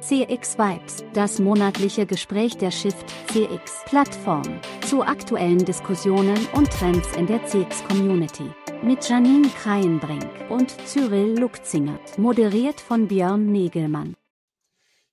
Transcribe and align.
CX 0.00 0.56
Vibes, 0.58 1.04
das 1.12 1.40
monatliche 1.40 2.06
Gespräch 2.06 2.56
der 2.56 2.70
Shift 2.70 3.04
CX 3.32 3.82
Plattform 3.86 4.60
zu 4.86 5.02
aktuellen 5.02 5.64
Diskussionen 5.64 6.38
und 6.54 6.70
Trends 6.70 7.16
in 7.16 7.26
der 7.26 7.44
CX 7.44 7.82
Community. 7.84 8.50
Mit 8.82 9.08
Janine 9.08 9.48
Kreienbrink 9.48 10.28
und 10.50 10.70
Cyril 10.86 11.38
Lukzingert, 11.38 12.16
moderiert 12.16 12.80
von 12.80 13.08
Björn 13.08 13.50
Negelmann. 13.50 14.14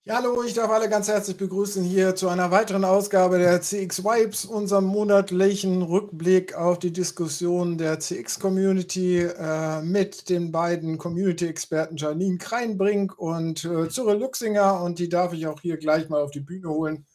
Ja, 0.08 0.18
hallo, 0.18 0.44
ich 0.44 0.54
darf 0.54 0.70
alle 0.70 0.88
ganz 0.88 1.08
herzlich 1.08 1.36
begrüßen 1.36 1.84
hier 1.84 2.16
zu 2.16 2.30
einer 2.30 2.52
weiteren 2.52 2.86
Ausgabe 2.86 3.40
der 3.40 3.60
CX 3.60 4.04
Vibes, 4.04 4.46
unserem 4.46 4.86
monatlichen 4.86 5.82
Rückblick 5.82 6.54
auf 6.54 6.78
die 6.78 6.94
Diskussion 6.94 7.80
der 7.80 8.00
CX-Community 8.00 9.22
äh, 9.22 9.82
mit 9.82 10.30
den 10.30 10.52
beiden 10.52 11.00
Community-Experten 11.00 11.98
Janine 11.98 12.38
Kreinbrink 12.38 13.18
und 13.18 13.66
äh, 13.66 13.90
Cyril 13.90 14.20
Luxinger. 14.20 14.80
Und 14.84 15.00
die 15.00 15.10
darf 15.10 15.34
ich 15.34 15.48
auch 15.48 15.60
hier 15.60 15.78
gleich 15.78 16.08
mal 16.08 16.22
auf 16.22 16.30
die 16.30 16.40
Bühne 16.40 16.70
holen. 16.70 17.08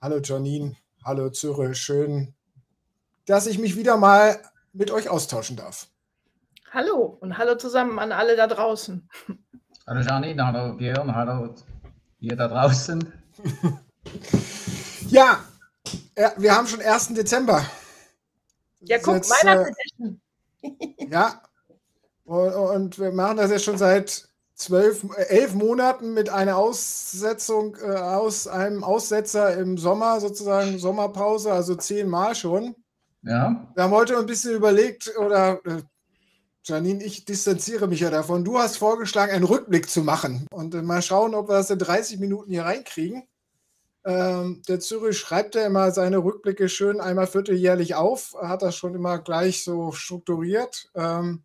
Hallo 0.00 0.18
Janine, 0.24 0.76
hallo 1.04 1.28
Cyril, 1.28 1.74
schön, 1.74 2.32
dass 3.26 3.46
ich 3.46 3.58
mich 3.58 3.76
wieder 3.76 3.98
mal 3.98 4.40
mit 4.72 4.90
euch 4.90 5.10
austauschen 5.10 5.58
darf. 5.58 5.88
Hallo 6.72 7.18
und 7.20 7.36
hallo 7.36 7.56
zusammen 7.56 7.98
an 7.98 8.12
alle 8.12 8.34
da 8.34 8.46
draußen. 8.46 9.10
Hallo 9.86 10.00
Janine, 10.00 10.46
hallo 10.46 10.74
Björn, 10.74 11.14
hallo 11.14 11.54
ihr 12.24 12.36
da 12.36 12.48
draußen. 12.48 13.12
ja, 15.08 15.44
wir 16.36 16.54
haben 16.54 16.66
schon 16.66 16.80
1. 16.80 17.14
Dezember. 17.14 17.64
Ja, 18.80 18.98
guck, 18.98 19.14
jetzt, 19.14 19.30
Weihnachtsedition. 19.30 20.20
Äh, 20.62 21.06
ja, 21.10 21.42
und, 22.24 22.54
und, 22.54 22.98
wir 22.98 23.12
machen 23.12 23.36
das 23.38 23.50
jetzt 23.50 23.64
schon 23.64 23.78
seit 23.78 24.28
zwölf, 24.54 25.04
elf 25.28 25.54
Monaten 25.54 26.14
mit 26.14 26.28
einer 26.30 26.56
Aussetzung 26.56 27.76
äh, 27.76 27.96
aus 27.96 28.46
einem 28.46 28.84
Aussetzer 28.84 29.56
im 29.56 29.78
Sommer, 29.78 30.20
sozusagen 30.20 30.78
Sommerpause, 30.78 31.52
also 31.52 31.74
zehnmal 31.74 32.34
schon. 32.34 32.74
Ja. 33.22 33.66
Wir 33.74 33.84
haben 33.84 33.92
heute 33.92 34.18
ein 34.18 34.26
bisschen 34.26 34.54
überlegt, 34.54 35.16
oder 35.18 35.60
äh, 35.64 35.82
Janine, 36.66 37.04
ich 37.04 37.26
distanziere 37.26 37.86
mich 37.88 38.00
ja 38.00 38.10
davon. 38.10 38.42
Du 38.42 38.58
hast 38.58 38.78
vorgeschlagen, 38.78 39.32
einen 39.32 39.44
Rückblick 39.44 39.90
zu 39.90 40.02
machen 40.02 40.46
und 40.50 40.74
äh, 40.74 40.80
mal 40.80 41.02
schauen, 41.02 41.34
ob 41.34 41.48
wir 41.48 41.56
das 41.56 41.68
in 41.68 41.78
30 41.78 42.18
Minuten 42.18 42.50
hier 42.50 42.64
reinkriegen. 42.64 43.24
Ähm, 44.06 44.62
der 44.66 44.80
Zürich 44.80 45.18
schreibt 45.18 45.54
ja 45.54 45.66
immer 45.66 45.90
seine 45.90 46.18
Rückblicke 46.18 46.70
schön 46.70 47.00
einmal 47.00 47.26
vierteljährlich 47.26 47.94
auf, 47.94 48.34
hat 48.40 48.62
das 48.62 48.76
schon 48.76 48.94
immer 48.94 49.18
gleich 49.18 49.62
so 49.62 49.92
strukturiert. 49.92 50.90
Ähm, 50.94 51.42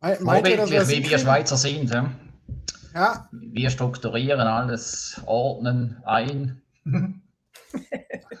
meint 0.00 0.48
ihr, 0.48 0.68
wie 0.68 1.08
wir 1.08 1.18
Schweizer 1.18 1.56
sind. 1.56 1.90
Ja? 1.90 2.12
ja. 2.94 3.28
Wir 3.30 3.70
strukturieren 3.70 4.40
alles, 4.40 5.20
ordnen 5.24 6.02
ein. 6.04 6.62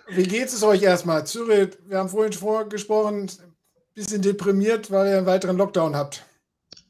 wie 0.08 0.24
geht 0.24 0.48
es 0.48 0.62
euch 0.64 0.82
erstmal? 0.82 1.26
Zürich, 1.26 1.78
wir 1.86 1.98
haben 1.98 2.08
vorhin 2.08 2.32
vorgesprochen, 2.32 3.28
bisschen 3.94 4.22
deprimiert, 4.22 4.90
weil 4.90 5.08
ihr 5.08 5.18
einen 5.18 5.26
weiteren 5.26 5.56
Lockdown 5.56 5.94
habt. 5.94 6.24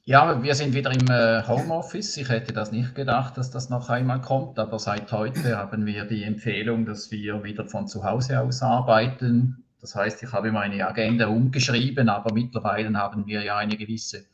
Ja, 0.06 0.42
wir 0.42 0.54
sind 0.54 0.74
wieder 0.74 0.90
im 0.90 1.06
äh, 1.08 1.42
Homeoffice. 1.46 2.16
Ich 2.18 2.28
hätte 2.28 2.52
das 2.52 2.72
nicht 2.72 2.94
gedacht, 2.94 3.38
dass 3.38 3.50
das 3.50 3.70
noch 3.70 3.88
einmal 3.88 4.20
kommt, 4.20 4.58
aber 4.58 4.78
seit 4.78 5.10
heute 5.12 5.56
haben 5.56 5.86
wir 5.86 6.04
die 6.04 6.24
Empfehlung, 6.24 6.84
dass 6.84 7.10
wir 7.10 7.42
wieder 7.42 7.64
von 7.64 7.88
zu 7.88 8.04
Hause 8.04 8.40
aus 8.40 8.62
arbeiten. 8.62 9.64
Das 9.80 9.94
heißt, 9.94 10.22
ich 10.22 10.32
habe 10.32 10.52
meine 10.52 10.86
Agenda 10.86 11.28
umgeschrieben, 11.28 12.08
aber 12.08 12.34
mittlerweile 12.34 12.92
haben 12.94 13.26
wir 13.26 13.42
ja 13.42 13.56
eine 13.56 13.76
gewisse 13.76 14.24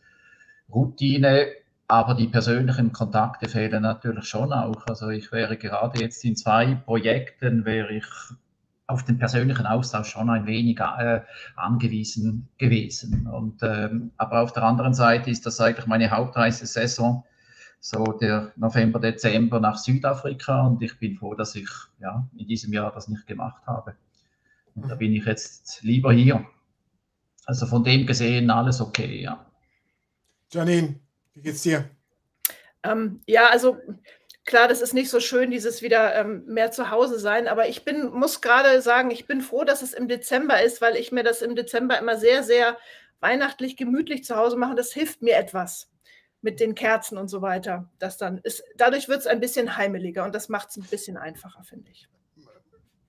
Routine. 0.73 1.47
Aber 1.87 2.15
die 2.15 2.29
persönlichen 2.29 2.93
Kontakte 2.93 3.49
fehlen 3.49 3.83
natürlich 3.83 4.25
schon 4.27 4.53
auch. 4.53 4.87
Also 4.87 5.09
ich 5.09 5.33
wäre 5.33 5.57
gerade 5.57 6.01
jetzt 6.01 6.25
in 6.25 6.37
zwei 6.37 6.77
Projekten, 6.85 7.65
wäre 7.65 7.93
ich 7.95 8.07
auf 8.91 9.05
den 9.05 9.19
persönlichen 9.19 9.67
Austausch 9.67 10.11
schon 10.11 10.29
ein 10.31 10.47
wenig 10.47 10.81
äh, 10.81 11.21
angewiesen 11.57 12.49
gewesen. 12.59 13.27
Und, 13.27 13.63
ähm, 13.63 14.11
aber 14.17 14.43
auf 14.43 14.53
der 14.53 14.65
anderen 14.65 14.95
Seite 14.95 15.31
ist 15.31 15.47
das 15.47 15.61
eigentlich 15.61 15.87
meine 15.87 16.11
Hauptreisesaison, 16.11 17.23
so 17.79 18.05
der 18.05 18.53
November, 18.57 18.99
Dezember 18.99 19.61
nach 19.61 19.79
Südafrika. 19.79 20.67
Und 20.67 20.83
ich 20.83 20.99
bin 20.99 21.17
froh, 21.17 21.35
dass 21.35 21.55
ich 21.55 21.69
ja, 22.01 22.29
in 22.37 22.47
diesem 22.47 22.73
Jahr 22.73 22.93
das 22.93 23.09
nicht 23.09 23.27
gemacht 23.27 23.63
habe. 23.67 23.95
Und 24.75 24.91
da 24.91 24.95
bin 24.97 25.15
ich 25.15 25.25
jetzt 25.25 25.83
lieber 25.83 26.13
hier. 26.13 26.45
Also 27.47 27.67
von 27.67 27.85
dem 27.85 28.07
gesehen 28.07 28.51
alles 28.51 28.81
okay, 28.81 29.23
ja. 29.23 29.47
Janine, 30.53 31.01
wie 31.35 31.43
geht's 31.43 31.63
dir? 31.63 31.89
Ähm, 32.83 33.21
ja, 33.27 33.49
also 33.51 33.79
Klar, 34.45 34.69
das 34.69 34.81
ist 34.81 34.95
nicht 34.95 35.11
so 35.11 35.21
schön, 35.21 35.51
dieses 35.51 35.83
wieder 35.83 36.15
ähm, 36.17 36.45
mehr 36.47 36.71
zu 36.71 36.91
Hause 36.91 37.19
sein, 37.19 37.47
aber 37.47 37.69
ich 37.69 37.85
bin, 37.85 38.11
muss 38.11 38.41
gerade 38.41 38.81
sagen, 38.81 39.11
ich 39.11 39.27
bin 39.27 39.43
froh, 39.43 39.65
dass 39.65 39.83
es 39.83 39.93
im 39.93 40.09
Dezember 40.09 40.63
ist, 40.63 40.81
weil 40.81 40.97
ich 40.97 41.13
mir 41.13 41.23
das 41.23 41.43
im 41.43 41.55
Dezember 41.55 41.99
immer 41.99 42.17
sehr, 42.17 42.43
sehr 42.43 42.77
weihnachtlich 43.21 43.77
gemütlich 43.77 44.25
zu 44.25 44.37
Hause 44.37 44.57
mache. 44.57 44.75
Das 44.75 44.93
hilft 44.93 45.23
mir 45.23 45.37
etwas 45.37 45.91
mit 46.43 46.59
den 46.59 46.75
Kerzen 46.75 47.19
und 47.19 47.29
so 47.29 47.43
weiter. 47.43 47.91
Das 47.99 48.17
dann 48.17 48.39
ist, 48.39 48.65
dadurch 48.77 49.09
wird 49.09 49.21
es 49.21 49.27
ein 49.27 49.41
bisschen 49.41 49.77
heimeliger 49.77 50.25
und 50.25 50.35
das 50.35 50.49
macht 50.49 50.71
es 50.71 50.77
ein 50.79 50.85
bisschen 50.85 51.17
einfacher, 51.17 51.63
finde 51.63 51.91
ich. 51.91 52.09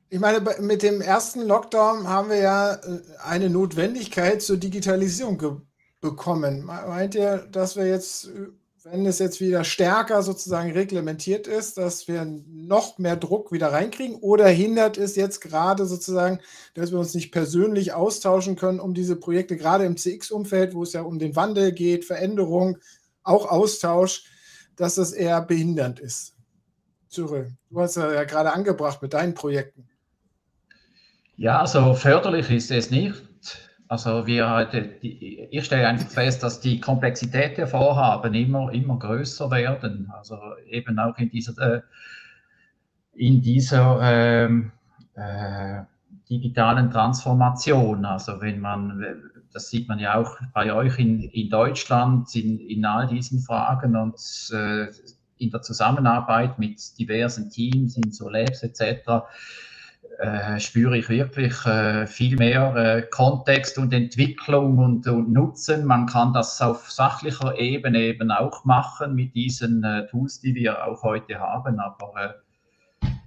Ich 0.09 0.19
meine, 0.19 0.41
mit 0.59 0.83
dem 0.83 0.99
ersten 0.99 1.41
Lockdown 1.47 2.09
haben 2.09 2.29
wir 2.29 2.37
ja 2.37 2.73
äh, 2.73 2.99
eine 3.23 3.49
Notwendigkeit 3.49 4.41
zur 4.41 4.57
Digitalisierung 4.57 5.65
bekommen. 6.01 6.65
Meint 6.65 7.15
ihr, 7.15 7.47
dass 7.49 7.77
wir 7.77 7.87
jetzt 7.87 8.27
äh, 8.27 8.47
wenn 8.83 9.05
es 9.05 9.19
jetzt 9.19 9.39
wieder 9.41 9.63
stärker 9.63 10.23
sozusagen 10.23 10.71
reglementiert 10.71 11.45
ist, 11.47 11.77
dass 11.77 12.07
wir 12.07 12.25
noch 12.25 12.97
mehr 12.97 13.15
Druck 13.15 13.51
wieder 13.51 13.71
reinkriegen 13.71 14.15
oder 14.15 14.47
hindert 14.47 14.97
es 14.97 15.15
jetzt 15.15 15.39
gerade 15.41 15.85
sozusagen, 15.85 16.39
dass 16.73 16.91
wir 16.91 16.99
uns 16.99 17.13
nicht 17.13 17.31
persönlich 17.31 17.93
austauschen 17.93 18.55
können 18.55 18.79
um 18.79 18.93
diese 18.93 19.15
Projekte, 19.15 19.55
gerade 19.55 19.85
im 19.85 19.97
CX-Umfeld, 19.97 20.73
wo 20.73 20.83
es 20.83 20.93
ja 20.93 21.01
um 21.01 21.19
den 21.19 21.35
Wandel 21.35 21.71
geht, 21.71 22.05
Veränderung, 22.05 22.77
auch 23.23 23.45
Austausch, 23.49 24.23
dass 24.75 24.95
das 24.95 25.11
eher 25.11 25.41
behindernd 25.41 25.99
ist? 25.99 26.33
Cyril, 27.09 27.53
du 27.69 27.81
hast 27.81 27.97
ja 27.97 28.23
gerade 28.23 28.53
angebracht 28.53 29.01
mit 29.01 29.13
deinen 29.13 29.33
Projekten. 29.33 29.87
Ja, 31.37 31.59
also 31.59 31.93
förderlich 31.93 32.49
ist 32.49 32.71
es 32.71 32.89
nicht. 32.89 33.21
Also 33.91 34.25
wir 34.25 34.49
halt, 34.49 34.73
ich 35.01 35.65
stelle 35.65 35.85
einfach 35.85 36.07
fest, 36.07 36.41
dass 36.43 36.61
die 36.61 36.79
Komplexität 36.79 37.57
der 37.57 37.67
Vorhaben 37.67 38.33
immer, 38.33 38.71
immer 38.71 38.97
größer 38.97 39.51
werden. 39.51 40.09
Also 40.17 40.39
eben 40.65 40.97
auch 40.97 41.17
in 41.17 41.29
dieser, 41.29 41.75
äh, 41.75 41.81
in 43.15 43.41
dieser 43.41 43.99
ähm, 44.01 44.71
äh, 45.15 45.81
digitalen 46.29 46.89
Transformation. 46.89 48.05
Also 48.05 48.39
wenn 48.39 48.61
man, 48.61 49.03
das 49.51 49.69
sieht 49.69 49.89
man 49.89 49.99
ja 49.99 50.15
auch 50.15 50.37
bei 50.53 50.71
euch 50.71 50.97
in, 50.97 51.23
in 51.23 51.49
Deutschland 51.49 52.33
in, 52.33 52.61
in 52.61 52.85
all 52.85 53.07
diesen 53.07 53.41
Fragen 53.41 53.97
und 53.97 54.15
äh, 54.53 54.87
in 55.37 55.51
der 55.51 55.63
Zusammenarbeit 55.63 56.57
mit 56.57 56.97
diversen 56.97 57.49
Teams, 57.49 57.97
in 57.97 58.13
so 58.13 58.29
Labs 58.29 58.63
etc 58.63 59.25
äh, 60.21 60.59
spüre 60.59 60.97
ich 60.97 61.09
wirklich 61.09 61.65
äh, 61.65 62.05
viel 62.05 62.37
mehr 62.37 62.75
äh, 62.75 63.01
Kontext 63.01 63.77
und 63.77 63.91
Entwicklung 63.91 64.77
und, 64.77 65.07
und, 65.07 65.31
Nutzen. 65.31 65.83
Man 65.85 66.05
kann 66.05 66.31
das 66.31 66.61
auf 66.61 66.91
sachlicher 66.91 67.57
Ebene 67.57 67.99
eben 68.01 68.31
auch 68.31 68.63
machen 68.63 69.15
mit 69.15 69.33
diesen 69.33 69.83
äh, 69.83 70.05
Tools, 70.07 70.39
die 70.39 70.53
wir 70.53 70.85
auch 70.85 71.01
heute 71.01 71.39
haben. 71.39 71.79
Aber 71.79 72.13
äh, 72.21 72.29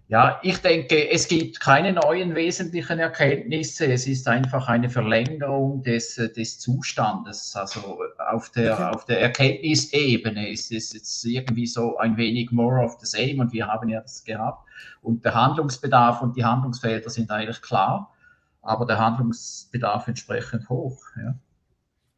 ja, 0.09 0.38
ich 0.42 0.59
denke, 0.59 1.10
es 1.10 1.28
gibt 1.28 1.60
keine 1.60 1.94
neuen 1.94 2.34
wesentlichen 2.34 2.98
Erkenntnisse. 2.98 3.91
Es 3.91 4.06
ist 4.06 4.28
einfach 4.28 4.69
eine 4.69 4.91
Verlängerung 4.91 5.82
des, 5.82 6.16
des 6.16 6.60
Zustandes. 6.60 7.56
Also 7.56 7.98
auf 8.19 8.50
der, 8.50 8.94
auf 8.94 9.06
der 9.06 9.22
Erkenntnisebene 9.22 10.51
ist 10.51 10.71
es 10.72 10.92
jetzt 10.92 11.24
irgendwie 11.24 11.66
so 11.66 11.97
ein 11.97 12.18
wenig 12.18 12.51
more 12.51 12.84
of 12.84 12.98
the 13.01 13.06
same 13.06 13.41
und 13.41 13.53
wir 13.54 13.66
haben 13.66 13.89
ja 13.89 14.03
das 14.03 14.24
gehabt. 14.24 14.68
Und 15.01 15.24
der 15.24 15.34
Handlungsbedarf 15.34 16.21
und 16.21 16.36
die 16.36 16.45
Handlungsfelder 16.45 17.09
sind 17.09 17.30
eigentlich 17.30 17.62
klar, 17.62 18.12
aber 18.60 18.84
der 18.84 18.98
Handlungsbedarf 18.98 20.06
entsprechend 20.06 20.68
hoch. 20.68 21.01
Ja. 21.16 21.34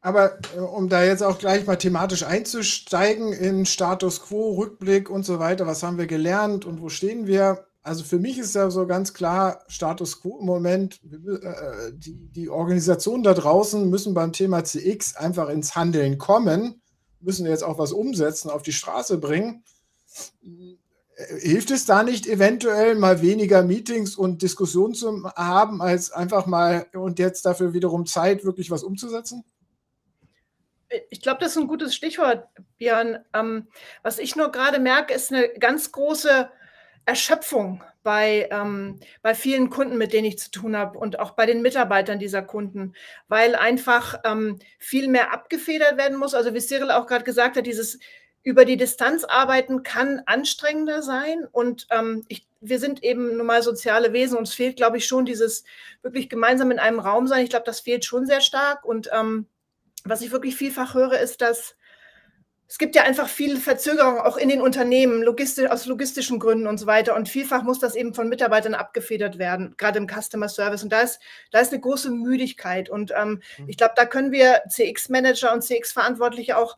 Aber 0.00 0.38
äh, 0.56 0.61
um 0.61 0.88
da 0.88 1.05
jetzt 1.05 1.23
auch 1.23 1.38
gleich 1.38 1.67
mal 1.67 1.77
thematisch 1.77 2.25
einzusteigen 2.25 3.33
in 3.33 3.65
Status 3.65 4.23
quo, 4.23 4.55
Rückblick 4.55 5.09
und 5.09 5.25
so 5.25 5.38
weiter, 5.38 5.69
was 5.69 5.85
haben 5.85 5.99
wir 5.99 6.06
gelernt 6.06 6.65
und 6.65 6.81
wo 6.81 6.88
stehen 6.88 7.29
wir? 7.29 7.67
Also 7.87 8.03
für 8.03 8.19
mich 8.19 8.37
ist 8.37 8.56
ja 8.56 8.69
so 8.69 8.85
ganz 8.85 9.15
klar 9.15 9.62
Status 9.69 10.21
quo 10.21 10.41
im 10.41 10.47
Moment. 10.47 11.00
Äh, 11.05 11.93
die, 11.93 12.17
die 12.33 12.49
Organisationen 12.49 13.23
da 13.23 13.33
draußen 13.33 13.88
müssen 13.88 14.12
beim 14.12 14.33
Thema 14.33 14.65
CX 14.65 15.15
einfach 15.15 15.49
ins 15.49 15.77
Handeln 15.77 16.19
kommen, 16.19 16.83
müssen 17.21 17.47
jetzt 17.47 17.62
auch 17.62 17.79
was 17.79 17.93
umsetzen, 17.93 18.50
auf 18.50 18.62
die 18.62 18.73
Straße 18.73 19.19
bringen. 19.19 19.62
Hilft 21.38 21.71
es 21.71 21.87
da 21.87 22.03
nicht 22.03 22.27
eventuell 22.27 22.97
mal 22.97 23.23
weniger 23.23 23.62
Meetings 23.62 24.17
und 24.17 24.43
Diskussionen 24.43 24.94
zu 24.94 25.23
haben, 25.37 25.81
als 25.81 26.11
einfach 26.11 26.47
mal 26.47 26.87
und 26.93 27.21
jetzt 27.21 27.47
dafür 27.47 27.73
wiederum 27.73 28.05
Zeit, 28.05 28.44
wirklich 28.44 28.71
was 28.73 28.83
umzusetzen? 28.83 29.44
ich 31.11 31.21
glaube, 31.21 31.41
das 31.41 31.50
ist 31.50 31.59
ein 31.59 31.67
gutes 31.67 31.97
Stichwort, 31.97 32.47
Björn. 32.79 33.19
Ähm, 33.35 33.67
was 34.03 34.21
ich 34.21 34.37
nur 34.37 34.53
gerade 34.53 34.79
merke, 34.79 35.15
ist 35.15 35.33
eine 35.33 35.49
ganz 35.59 35.91
große 35.91 36.49
Erschöpfung 37.06 37.82
bei, 38.03 38.49
ähm, 38.50 39.00
bei 39.23 39.35
vielen 39.35 39.70
Kunden, 39.70 39.97
mit 39.97 40.12
denen 40.12 40.26
ich 40.26 40.38
zu 40.38 40.50
tun 40.50 40.76
habe 40.76 40.99
und 40.99 41.19
auch 41.19 41.31
bei 41.32 41.47
den 41.47 41.62
Mitarbeitern 41.62 42.19
dieser 42.19 42.43
Kunden, 42.43 42.94
weil 43.29 43.55
einfach 43.55 44.20
ähm, 44.25 44.58
viel 44.79 45.08
mehr 45.08 45.32
abgefedert 45.32 45.97
werden 45.97 46.19
muss. 46.19 46.35
Also 46.35 46.53
wie 46.53 46.61
Cyril 46.61 46.91
auch 46.91 47.06
gerade 47.06 47.25
gesagt 47.25 47.56
hat, 47.56 47.67
dieses 47.67 47.99
über 48.43 48.64
die 48.64 48.76
Distanz 48.76 49.25
arbeiten 49.25 49.82
kann 49.82 50.23
anstrengender 50.26 51.03
sein. 51.03 51.47
Und 51.50 51.87
ähm, 51.91 52.25
ich, 52.29 52.47
wir 52.61 52.79
sind 52.79 53.03
eben 53.03 53.37
nun 53.37 53.47
mal 53.47 53.62
soziale 53.62 54.12
Wesen. 54.12 54.38
Uns 54.38 54.55
fehlt, 54.55 54.76
glaube 54.76 54.99
ich, 54.99 55.06
schon 55.06 55.25
dieses 55.25 55.64
wirklich 56.02 56.29
gemeinsam 56.29 56.70
in 56.70 56.79
einem 56.79 57.00
Raum 57.00 57.26
sein. 57.26 57.43
Ich 57.43 57.50
glaube, 57.50 57.67
das 57.67 57.81
fehlt 57.81 58.05
schon 58.05 58.26
sehr 58.26 58.41
stark. 58.41 58.85
Und 58.85 59.11
ähm, 59.12 59.47
was 60.05 60.23
ich 60.23 60.31
wirklich 60.31 60.55
vielfach 60.55 60.94
höre, 60.94 61.19
ist, 61.19 61.41
dass 61.41 61.75
es 62.69 62.79
gibt 62.79 62.97
ja 62.97 63.05
einfach 63.05 63.29
viele 63.29 63.59
Verzögerungen 63.59 64.21
auch 64.21 64.37
in 64.37 64.49
den 64.49 64.61
Unternehmen, 64.61 65.23
logistisch, 65.23 65.71
aus 65.71 65.87
logistischen 65.87 66.41
Gründen 66.41 66.67
und 66.67 66.79
so 66.79 66.87
weiter. 66.87 67.15
Und 67.15 67.29
vielfach 67.29 67.63
muss 67.63 67.79
das 67.79 67.95
eben 67.95 68.13
von 68.13 68.29
Mitarbeitern 68.29 68.75
abgefedert 68.75 69.39
werden, 69.39 69.75
gerade 69.77 69.99
im 69.99 70.09
Customer 70.09 70.49
Service. 70.49 70.83
Und 70.83 70.91
da 70.91 71.01
ist, 71.01 71.21
da 71.53 71.61
ist 71.61 71.73
eine 71.73 71.81
große 71.81 72.11
Müdigkeit. 72.11 72.91
Und 72.91 73.13
ähm, 73.17 73.41
mhm. 73.59 73.69
ich 73.69 73.77
glaube, 73.77 73.95
da 73.97 74.05
können 74.05 74.33
wir 74.33 74.63
CX-Manager 74.69 75.53
und 75.53 75.63
CX-Verantwortliche 75.63 76.57
auch 76.57 76.77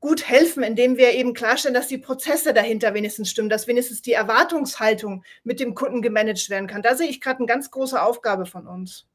gut 0.00 0.26
helfen, 0.26 0.62
indem 0.62 0.96
wir 0.96 1.12
eben 1.12 1.34
klarstellen, 1.34 1.74
dass 1.74 1.88
die 1.88 1.98
Prozesse 1.98 2.54
dahinter 2.54 2.94
wenigstens 2.94 3.30
stimmen, 3.30 3.50
dass 3.50 3.66
wenigstens 3.66 4.00
die 4.00 4.12
Erwartungshaltung 4.12 5.24
mit 5.44 5.60
dem 5.60 5.74
Kunden 5.74 6.00
gemanagt 6.00 6.48
werden 6.48 6.68
kann. 6.68 6.82
Da 6.82 6.94
sehe 6.94 7.08
ich 7.08 7.20
gerade 7.20 7.38
eine 7.38 7.46
ganz 7.46 7.70
große 7.70 8.00
Aufgabe 8.00 8.46
von 8.46 8.66
uns. 8.66 9.06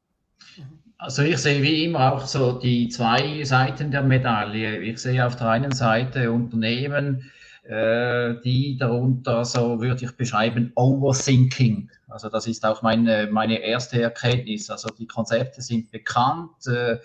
Also 0.98 1.22
ich 1.22 1.38
sehe 1.38 1.62
wie 1.62 1.84
immer 1.84 2.12
auch 2.12 2.26
so 2.26 2.58
die 2.58 2.88
zwei 2.88 3.42
Seiten 3.44 3.90
der 3.90 4.02
Medaille. 4.02 4.78
Ich 4.78 4.98
sehe 4.98 5.26
auf 5.26 5.36
der 5.36 5.48
einen 5.48 5.72
Seite 5.72 6.30
Unternehmen, 6.30 7.30
äh, 7.64 8.34
die 8.44 8.76
darunter, 8.78 9.44
so 9.44 9.80
würde 9.80 10.04
ich 10.04 10.12
beschreiben, 10.12 10.72
Overthinking. 10.76 11.90
Also 12.08 12.28
das 12.28 12.46
ist 12.46 12.64
auch 12.64 12.82
meine, 12.82 13.28
meine 13.30 13.58
erste 13.58 14.00
Erkenntnis. 14.00 14.70
Also 14.70 14.88
die 14.88 15.06
Konzepte 15.06 15.62
sind 15.62 15.90
bekannt. 15.90 16.66
Äh, 16.66 16.98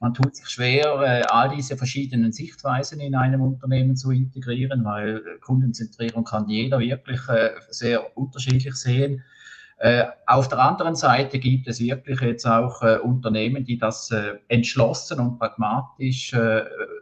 man 0.00 0.14
tut 0.14 0.36
sich 0.36 0.48
schwer, 0.48 1.00
äh, 1.02 1.22
all 1.22 1.54
diese 1.54 1.76
verschiedenen 1.76 2.32
Sichtweisen 2.32 3.00
in 3.00 3.14
einem 3.14 3.42
Unternehmen 3.42 3.96
zu 3.96 4.10
integrieren, 4.10 4.84
weil 4.84 5.22
Kundenzentrierung 5.40 6.24
kann 6.24 6.48
jeder 6.48 6.78
wirklich 6.78 7.20
äh, 7.28 7.50
sehr 7.70 8.16
unterschiedlich 8.16 8.74
sehen. 8.74 9.22
Äh, 9.80 10.04
auf 10.26 10.46
der 10.48 10.58
anderen 10.58 10.94
Seite 10.94 11.38
gibt 11.38 11.66
es 11.66 11.80
wirklich 11.80 12.20
jetzt 12.20 12.44
auch 12.44 12.82
äh, 12.82 12.98
Unternehmen, 12.98 13.64
die 13.64 13.78
das 13.78 14.10
äh, 14.10 14.34
entschlossen 14.48 15.18
und 15.20 15.38
pragmatisch 15.38 16.36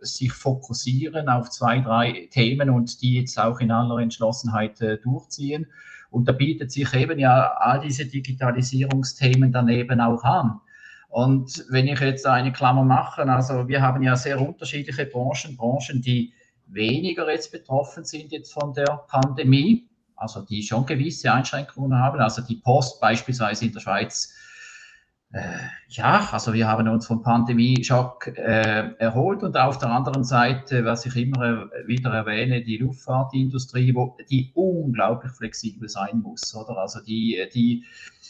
sich 0.01 0.33
fokussieren 0.33 1.29
auf 1.29 1.51
zwei, 1.51 1.81
drei 1.81 2.29
Themen 2.31 2.71
und 2.71 3.03
die 3.03 3.19
jetzt 3.19 3.37
auch 3.37 3.59
in 3.59 3.73
aller 3.73 3.99
Entschlossenheit 3.99 4.81
durchziehen. 5.03 5.67
Und 6.11 6.29
da 6.29 6.33
bietet 6.33 6.71
sich 6.71 6.95
eben 6.95 7.19
ja 7.19 7.53
all 7.59 7.81
diese 7.81 8.07
Digitalisierungsthemen 8.07 9.51
daneben 9.51 10.01
auch 10.01 10.23
an. 10.23 10.61
Und 11.09 11.65
wenn 11.71 11.89
ich 11.89 11.99
jetzt 11.99 12.27
eine 12.27 12.53
Klammer 12.53 12.85
mache, 12.85 13.23
also 13.23 13.67
wir 13.67 13.83
haben 13.83 14.05
ja 14.05 14.15
sehr 14.15 14.41
unterschiedliche 14.41 15.07
Branchen, 15.07 15.57
Branchen, 15.57 16.01
die 16.01 16.33
weniger 16.67 17.29
jetzt 17.31 17.51
betroffen 17.51 18.05
sind 18.05 18.31
jetzt 18.31 18.53
von 18.53 18.73
der 18.73 19.05
Pandemie 19.09 19.88
also 20.19 20.43
die 20.43 20.63
schon 20.63 20.85
gewisse 20.85 21.33
Einschränkungen 21.33 21.99
haben. 21.99 22.21
Also 22.21 22.43
die 22.43 22.57
Post 22.57 23.01
beispielsweise 23.01 23.67
in 23.67 23.73
der 23.73 23.81
Schweiz, 23.81 24.35
ja, 25.89 26.27
also 26.33 26.55
wir 26.55 26.67
haben 26.69 26.89
uns 26.89 27.07
vom 27.07 27.23
Pandemie-Schock 27.23 28.29
äh, 28.39 28.95
erholt 28.99 29.43
und 29.43 29.59
auf 29.59 29.77
der 29.77 29.91
anderen 29.91 30.25
Seite, 30.25 30.87
was 30.87 31.05
ich 31.05 31.17
immer 31.17 31.71
wieder 31.87 32.15
erwähne, 32.15 32.63
die 32.63 32.79
Luftfahrtindustrie, 32.79 33.95
wo 33.95 34.17
die 34.31 34.53
unglaublich 34.55 35.33
flexibel 35.33 35.87
sein 35.89 36.21
muss, 36.23 36.55
oder? 36.55 36.79
Also 36.79 37.01
die, 37.01 37.47
die 37.53 37.85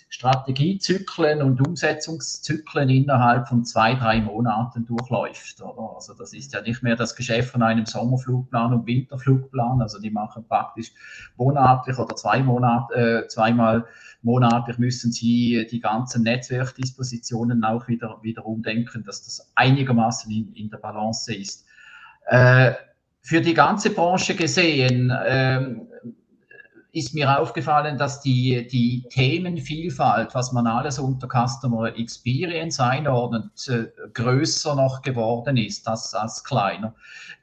Strategiezyklen 0.09 1.43
und 1.43 1.67
Umsetzungszyklen 1.67 2.89
innerhalb 2.89 3.47
von 3.47 3.65
zwei, 3.65 3.95
drei 3.95 4.21
Monaten 4.21 4.85
durchläuft. 4.87 5.61
Oder? 5.61 5.95
Also 5.95 6.15
das 6.15 6.33
ist 6.33 6.53
ja 6.55 6.63
nicht 6.63 6.83
mehr 6.83 6.97
das 6.97 7.15
Geschäft 7.15 7.51
von 7.51 7.63
einem 7.63 7.87
Sommerflugplan 7.87 8.73
und 8.73 8.87
Winterflugplan. 8.87 9.83
Also 9.83 10.01
die 10.01 10.11
machen 10.11 10.45
praktisch 10.49 10.93
monatlich 11.37 11.99
oder 11.99 12.17
zwei 12.17 12.43
Monate, 12.43 12.95
äh, 12.95 13.29
zweimal 13.29 13.85
monatlich 14.23 14.79
müssen 14.79 15.13
sie 15.13 15.67
die 15.71 15.81
ganzen 15.81 16.23
Netzwerkdispositionen 16.89 17.65
auch 17.65 17.89
wieder, 17.89 18.19
wieder 18.23 18.45
umdenken, 18.47 19.05
dass 19.05 19.25
das 19.25 19.53
einigermaßen 19.55 20.31
in, 20.31 20.53
in 20.55 20.71
der 20.71 20.79
Balance 20.79 21.35
ist. 21.35 21.65
Äh, 22.27 22.73
für 23.21 23.41
die 23.41 23.55
ganze 23.55 23.91
Branche 23.91 24.35
gesehen, 24.35 25.13
ähm, 25.27 25.89
ist 26.91 27.15
mir 27.15 27.39
aufgefallen, 27.39 27.99
dass 27.99 28.23
die, 28.23 28.67
die 28.67 29.05
Themenvielfalt, 29.11 30.35
was 30.35 30.53
man 30.53 30.67
alles 30.67 30.99
unter 30.99 31.29
Customer 31.29 31.95
Experience 31.97 32.81
einordnet, 32.81 33.69
äh, 33.69 33.89
größer 34.15 34.75
noch 34.75 35.03
geworden 35.03 35.59
ist 35.59 35.87
als, 35.87 36.15
als 36.15 36.43
kleiner. 36.43 36.95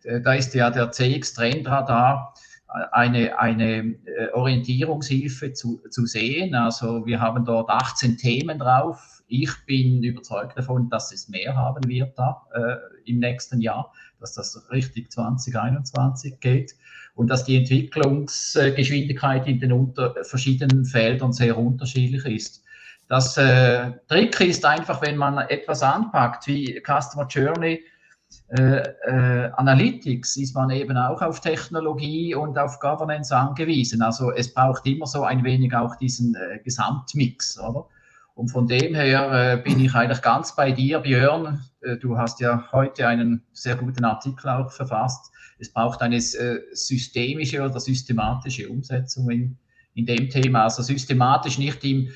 Äh, 0.03 0.21
da 0.21 0.33
ist 0.33 0.55
ja 0.55 0.71
der 0.71 0.91
CX 0.91 1.35
Trendradar 1.35 2.33
äh, 2.69 2.85
eine, 2.91 3.39
eine 3.39 3.95
Orientierungshilfe 4.33 5.53
zu, 5.53 5.81
zu 5.91 6.07
sehen. 6.07 6.55
Also 6.55 7.05
wir 7.05 7.21
haben 7.21 7.45
dort 7.45 7.69
18 7.69 8.17
Themen 8.17 8.57
drauf. 8.57 9.14
Ich 9.27 9.51
bin 9.65 10.03
überzeugt 10.03 10.57
davon, 10.57 10.89
dass 10.89 11.11
es 11.11 11.29
mehr 11.29 11.55
haben 11.55 11.87
wird 11.87 12.17
da 12.17 12.45
äh, 12.53 13.09
im 13.09 13.19
nächsten 13.19 13.59
Jahr, 13.61 13.91
dass 14.19 14.33
das 14.33 14.69
richtig 14.71 15.11
2021 15.11 16.39
geht 16.39 16.75
und 17.15 17.29
dass 17.29 17.43
die 17.45 17.57
Entwicklungsgeschwindigkeit 17.57 19.47
in 19.47 19.59
den 19.59 19.71
unter 19.71 20.15
verschiedenen 20.23 20.85
Feldern 20.85 21.33
sehr 21.33 21.57
unterschiedlich 21.57 22.25
ist. 22.25 22.63
Das 23.07 23.37
äh, 23.37 23.91
Trick 24.07 24.39
ist 24.41 24.65
einfach, 24.65 25.01
wenn 25.01 25.17
man 25.17 25.37
etwas 25.37 25.83
anpackt 25.83 26.47
wie 26.47 26.81
Customer 26.83 27.27
Journey, 27.27 27.83
äh, 28.49 28.81
äh, 29.07 29.51
Analytics, 29.55 30.37
ist 30.37 30.55
man 30.55 30.71
eben 30.71 30.97
auch 30.97 31.21
auf 31.21 31.39
Technologie 31.39 32.35
und 32.35 32.57
auf 32.57 32.79
Governance 32.79 33.35
angewiesen. 33.35 34.01
Also 34.01 34.31
es 34.31 34.53
braucht 34.53 34.85
immer 34.85 35.05
so 35.05 35.23
ein 35.23 35.43
wenig 35.43 35.73
auch 35.75 35.95
diesen 35.95 36.35
äh, 36.35 36.59
Gesamtmix, 36.63 37.59
oder? 37.59 37.87
Und 38.35 38.49
von 38.49 38.67
dem 38.67 38.93
her 38.93 39.53
äh, 39.53 39.57
bin 39.57 39.79
ich 39.79 39.95
eigentlich 39.95 40.21
ganz 40.21 40.55
bei 40.55 40.71
dir, 40.71 40.99
Björn. 40.99 41.63
Äh, 41.81 41.97
du 41.97 42.17
hast 42.17 42.41
ja 42.41 42.69
heute 42.71 43.07
einen 43.07 43.43
sehr 43.53 43.75
guten 43.75 44.03
Artikel 44.03 44.49
auch 44.49 44.71
verfasst 44.71 45.31
es 45.57 45.71
braucht 45.71 46.01
eine 46.01 46.17
äh, 46.17 46.59
systemische 46.73 47.61
oder 47.61 47.79
systematische 47.79 48.67
Umsetzung 48.67 49.29
in, 49.29 49.57
in 49.93 50.05
dem 50.05 50.29
Thema. 50.29 50.63
Also 50.63 50.83
systematisch 50.83 51.57
nicht 51.57 51.81
im, 51.85 52.09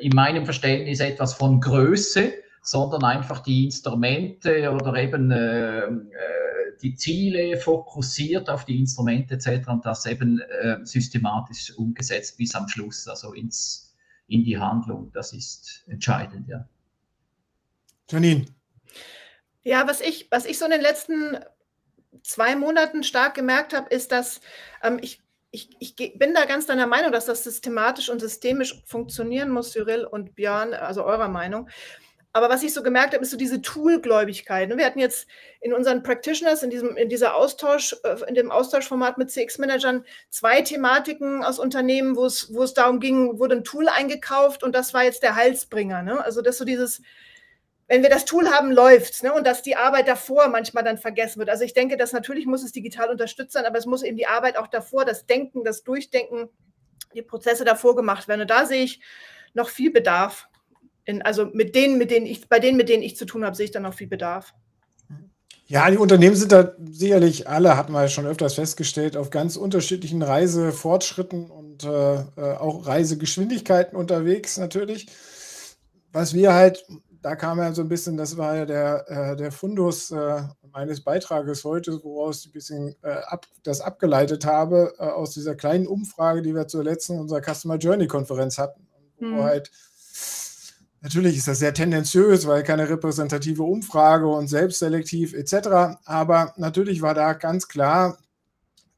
in 0.00 0.12
meinem 0.14 0.44
Verständnis 0.44 1.00
etwas 1.00 1.34
von 1.34 1.60
Größe, 1.60 2.32
sondern 2.62 3.02
einfach 3.02 3.40
die 3.40 3.64
Instrumente 3.64 4.70
oder 4.70 4.94
eben 4.94 5.32
äh 5.32 5.88
die 6.82 6.94
Ziele 6.94 7.56
fokussiert 7.56 8.48
auf 8.48 8.64
die 8.64 8.78
Instrumente 8.78 9.34
etc. 9.34 9.68
und 9.68 9.84
das 9.84 10.06
eben 10.06 10.40
äh, 10.40 10.78
systematisch 10.84 11.76
umgesetzt 11.76 12.36
bis 12.38 12.54
am 12.54 12.68
Schluss, 12.68 13.06
also 13.08 13.32
ins, 13.32 13.89
in 14.30 14.44
die 14.44 14.58
Handlung. 14.58 15.10
Das 15.12 15.32
ist 15.32 15.84
entscheidend, 15.88 16.48
ja. 16.48 16.66
Janine. 18.08 18.46
Ja, 19.62 19.86
was 19.86 20.00
ich, 20.00 20.28
was 20.30 20.46
ich 20.46 20.58
so 20.58 20.64
in 20.64 20.70
den 20.70 20.80
letzten 20.80 21.38
zwei 22.22 22.56
Monaten 22.56 23.02
stark 23.02 23.34
gemerkt 23.34 23.74
habe, 23.74 23.88
ist, 23.90 24.12
dass 24.12 24.40
ähm, 24.82 24.98
ich, 25.02 25.20
ich, 25.50 25.70
ich 25.78 26.18
bin 26.18 26.32
da 26.32 26.44
ganz 26.44 26.66
deiner 26.66 26.86
Meinung, 26.86 27.12
dass 27.12 27.26
das 27.26 27.44
systematisch 27.44 28.08
und 28.08 28.20
systemisch 28.20 28.82
funktionieren 28.86 29.50
muss, 29.50 29.72
Cyril 29.72 30.04
und 30.04 30.34
Björn, 30.34 30.74
also 30.74 31.04
eurer 31.04 31.28
Meinung. 31.28 31.68
Aber 32.32 32.48
was 32.48 32.62
ich 32.62 32.72
so 32.72 32.82
gemerkt 32.82 33.12
habe, 33.12 33.24
ist 33.24 33.32
so 33.32 33.36
diese 33.36 33.60
Toolgläubigkeit. 33.60 34.68
Ne? 34.68 34.78
Wir 34.78 34.86
hatten 34.86 35.00
jetzt 35.00 35.26
in 35.60 35.72
unseren 35.72 36.04
Practitioners, 36.04 36.62
in 36.62 36.70
diesem 36.70 36.96
in 36.96 37.08
dieser 37.08 37.34
Austausch, 37.34 37.96
äh, 38.04 38.28
in 38.28 38.34
dem 38.34 38.52
Austauschformat 38.52 39.18
mit 39.18 39.30
CX-Managern 39.30 40.04
zwei 40.28 40.62
Thematiken 40.62 41.42
aus 41.42 41.58
Unternehmen, 41.58 42.14
wo 42.14 42.26
es, 42.26 42.54
wo 42.54 42.62
es 42.62 42.72
darum 42.72 43.00
ging, 43.00 43.40
wurde 43.40 43.56
ein 43.56 43.64
Tool 43.64 43.88
eingekauft 43.88 44.62
und 44.62 44.74
das 44.74 44.94
war 44.94 45.02
jetzt 45.02 45.24
der 45.24 45.34
Halsbringer. 45.34 46.02
Ne? 46.02 46.24
Also 46.24 46.40
das 46.40 46.58
so 46.58 46.64
dieses, 46.64 47.02
wenn 47.88 48.04
wir 48.04 48.10
das 48.10 48.26
Tool 48.26 48.48
haben, 48.48 48.70
läuft 48.70 49.24
ne? 49.24 49.32
und 49.32 49.44
dass 49.44 49.62
die 49.62 49.74
Arbeit 49.74 50.06
davor 50.06 50.46
manchmal 50.48 50.84
dann 50.84 50.98
vergessen 50.98 51.40
wird. 51.40 51.50
Also 51.50 51.64
ich 51.64 51.74
denke, 51.74 51.96
dass 51.96 52.12
natürlich 52.12 52.46
muss 52.46 52.62
es 52.62 52.70
digital 52.70 53.10
unterstützt 53.10 53.54
sein, 53.54 53.64
aber 53.64 53.78
es 53.78 53.86
muss 53.86 54.04
eben 54.04 54.16
die 54.16 54.28
Arbeit 54.28 54.56
auch 54.56 54.68
davor, 54.68 55.04
das 55.04 55.26
Denken, 55.26 55.64
das 55.64 55.82
Durchdenken, 55.82 56.48
die 57.12 57.22
Prozesse 57.22 57.64
davor 57.64 57.96
gemacht 57.96 58.28
werden. 58.28 58.42
Und 58.42 58.50
da 58.50 58.66
sehe 58.66 58.84
ich 58.84 59.00
noch 59.52 59.68
viel 59.68 59.90
Bedarf. 59.90 60.46
In, 61.04 61.22
also 61.22 61.46
mit 61.46 61.74
denen, 61.74 61.98
mit 61.98 62.10
denen 62.10 62.26
ich, 62.26 62.48
bei 62.48 62.58
denen, 62.58 62.76
mit 62.76 62.88
denen 62.88 63.02
ich 63.02 63.16
zu 63.16 63.24
tun 63.24 63.44
habe, 63.44 63.56
sehe 63.56 63.64
ich 63.64 63.70
da 63.70 63.80
noch 63.80 63.94
viel 63.94 64.06
Bedarf. 64.06 64.54
Ja, 65.66 65.88
die 65.88 65.98
Unternehmen 65.98 66.34
sind 66.34 66.50
da 66.50 66.74
sicherlich 66.90 67.48
alle, 67.48 67.76
hatten 67.76 67.92
wir 67.92 68.08
schon 68.08 68.26
öfters 68.26 68.54
festgestellt, 68.54 69.16
auf 69.16 69.30
ganz 69.30 69.56
unterschiedlichen 69.56 70.20
Reisefortschritten 70.20 71.48
und 71.48 71.84
äh, 71.84 72.14
äh 72.14 72.56
auch 72.56 72.86
Reisegeschwindigkeiten 72.86 73.96
unterwegs 73.96 74.58
natürlich. 74.58 75.06
Was 76.12 76.34
wir 76.34 76.54
halt 76.54 76.84
da 77.22 77.36
kam 77.36 77.58
ja 77.58 77.72
so 77.72 77.82
ein 77.82 77.88
bisschen, 77.88 78.16
das 78.16 78.36
war 78.36 78.56
ja 78.56 78.66
der, 78.66 79.04
äh, 79.08 79.36
der 79.36 79.52
Fundus 79.52 80.10
äh, 80.10 80.42
meines 80.72 81.02
Beitrages 81.02 81.64
heute, 81.64 82.02
woraus 82.02 82.40
ich 82.40 82.50
ein 82.50 82.52
bisschen 82.52 82.96
äh, 83.02 83.10
ab, 83.10 83.46
das 83.62 83.80
abgeleitet 83.80 84.46
habe, 84.46 84.94
äh, 84.98 85.02
aus 85.02 85.32
dieser 85.32 85.54
kleinen 85.54 85.86
Umfrage, 85.86 86.42
die 86.42 86.54
wir 86.54 86.66
zur 86.66 86.84
letzten 86.84 87.18
unserer 87.18 87.42
Customer 87.42 87.76
Journey 87.76 88.06
Konferenz 88.06 88.58
hatten. 88.58 88.86
Mhm. 89.18 89.36
Wo 89.36 89.42
halt, 89.42 89.70
natürlich 91.00 91.36
ist 91.36 91.48
das 91.48 91.58
sehr 91.58 91.74
tendenziös, 91.74 92.46
weil 92.46 92.62
keine 92.62 92.88
repräsentative 92.88 93.62
Umfrage 93.62 94.26
und 94.26 94.48
selbstselektiv 94.48 95.34
etc. 95.34 95.98
Aber 96.04 96.54
natürlich 96.56 97.02
war 97.02 97.14
da 97.14 97.32
ganz 97.32 97.68
klar, 97.68 98.18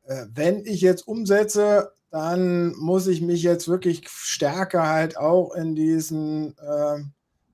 äh, 0.05 0.27
wenn 0.35 0.65
ich 0.65 0.81
jetzt 0.81 1.07
umsetze, 1.07 1.93
dann 2.11 2.77
muss 2.77 3.07
ich 3.07 3.23
mich 3.23 3.43
jetzt 3.43 3.69
wirklich 3.69 4.09
stärker 4.09 4.87
halt 4.87 5.17
auch 5.17 5.55
in 5.55 5.75
diesen 5.75 6.57
äh, 6.59 6.99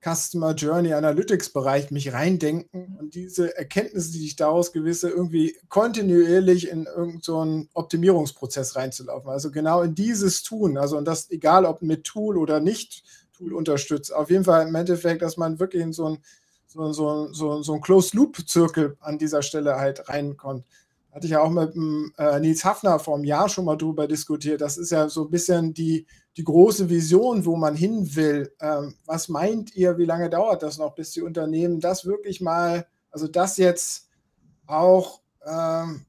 Customer 0.03 0.55
Journey 0.55 0.93
Analytics 0.93 1.51
Bereich 1.51 1.91
mich 1.91 2.13
reindenken 2.13 2.97
und 2.99 3.15
diese 3.15 3.57
Erkenntnisse, 3.57 4.13
die 4.13 4.27
ich 4.27 4.37
daraus 4.37 4.73
gewisse, 4.73 5.11
irgendwie 5.11 5.57
kontinuierlich 5.69 6.71
in 6.71 6.87
irgendeinen 6.87 7.21
so 7.23 7.67
Optimierungsprozess 7.75 8.77
reinzulaufen. 8.77 9.31
Also 9.31 9.51
genau 9.51 9.83
in 9.83 9.95
dieses 9.95 10.43
tun. 10.43 10.79
Also 10.79 10.97
und 10.97 11.05
das 11.05 11.31
egal 11.31 11.65
ob 11.65 11.83
mit 11.83 12.05
Tool 12.05 12.37
oder 12.37 12.61
nicht 12.61 13.05
Tool 13.39 13.55
unterstützt. 13.55 14.13
Auf 14.13 14.31
jeden 14.31 14.45
Fall 14.45 14.69
im 14.69 14.75
Endeffekt, 14.75 15.23
dass 15.23 15.37
man 15.37 15.59
wirklich 15.59 15.83
in 15.83 15.93
so 15.93 16.07
ein 16.11 16.19
so, 16.67 16.93
so, 16.93 17.33
so, 17.33 17.63
so 17.63 17.75
ein 17.75 17.81
Closed-Loop-Zirkel 17.81 18.99
an 19.01 19.17
dieser 19.17 19.41
Stelle 19.41 19.77
halt 19.77 20.11
reinkommt 20.11 20.67
hatte 21.19 21.27
ich 21.27 21.33
ja 21.33 21.41
auch 21.41 21.51
mit 21.51 21.75
äh, 22.19 22.39
Nils 22.41 22.65
Hafner 22.65 22.99
vor 22.99 23.17
einem 23.17 23.25
Jahr 23.25 23.49
schon 23.49 23.65
mal 23.65 23.77
drüber 23.77 24.07
diskutiert. 24.07 24.61
Das 24.61 24.77
ist 24.77 24.91
ja 24.91 25.09
so 25.09 25.25
ein 25.25 25.31
bisschen 25.31 25.75
die, 25.75 26.07
die 26.37 26.45
große 26.45 26.89
Vision, 26.89 27.45
wo 27.45 27.57
man 27.57 27.75
hin 27.75 28.15
will. 28.15 28.55
Ähm, 28.61 28.95
was 29.05 29.29
meint 29.29 29.75
ihr, 29.75 29.99
wie 29.99 30.05
lange 30.05 30.31
dauert 30.31 30.63
das 30.63 30.79
noch, 30.79 30.95
bis 30.95 31.11
die 31.13 31.23
Unternehmen 31.23 31.81
das 31.81 32.05
wirklich 32.05 32.41
mal, 32.41 32.87
also 33.11 33.27
das 33.27 33.57
jetzt 33.57 34.11
auch 34.67 35.21
ähm, 35.45 36.05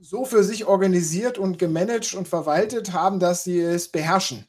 so 0.00 0.24
für 0.24 0.42
sich 0.42 0.64
organisiert 0.64 1.38
und 1.38 1.58
gemanagt 1.58 2.14
und 2.14 2.26
verwaltet 2.26 2.92
haben, 2.92 3.20
dass 3.20 3.44
sie 3.44 3.60
es 3.60 3.88
beherrschen? 3.88 4.46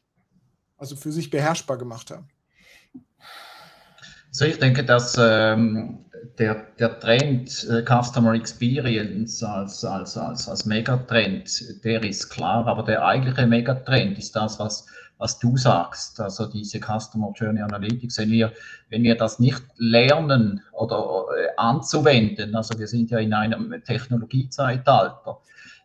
Also 0.81 0.95
für 0.95 1.11
sich 1.11 1.29
beherrschbar 1.29 1.77
gemacht 1.77 2.09
haben. 2.09 2.27
Also 4.29 4.45
ich 4.45 4.57
denke, 4.57 4.83
dass 4.83 5.15
ähm, 5.15 6.05
der, 6.39 6.55
der 6.79 6.99
Trend 6.99 7.67
äh, 7.69 7.83
Customer 7.83 8.33
Experience 8.33 9.43
als, 9.43 9.85
als, 9.85 10.17
als, 10.17 10.49
als 10.49 10.65
Megatrend, 10.65 11.83
der 11.83 12.03
ist 12.03 12.31
klar, 12.31 12.65
aber 12.65 12.81
der 12.81 13.05
eigentliche 13.05 13.45
Megatrend 13.45 14.17
ist 14.17 14.35
das, 14.35 14.57
was, 14.57 14.87
was 15.19 15.37
du 15.37 15.55
sagst, 15.55 16.19
also 16.19 16.47
diese 16.47 16.79
Customer 16.79 17.31
Journey 17.35 17.61
Analytics. 17.61 18.17
Wenn 18.17 18.31
wir, 18.31 18.51
wenn 18.89 19.03
wir 19.03 19.15
das 19.15 19.37
nicht 19.37 19.61
lernen 19.77 20.63
oder 20.71 21.25
äh, 21.37 21.49
anzuwenden, 21.57 22.55
also 22.55 22.79
wir 22.79 22.87
sind 22.87 23.11
ja 23.11 23.19
in 23.19 23.35
einem 23.35 23.83
Technologiezeitalter, 23.83 25.41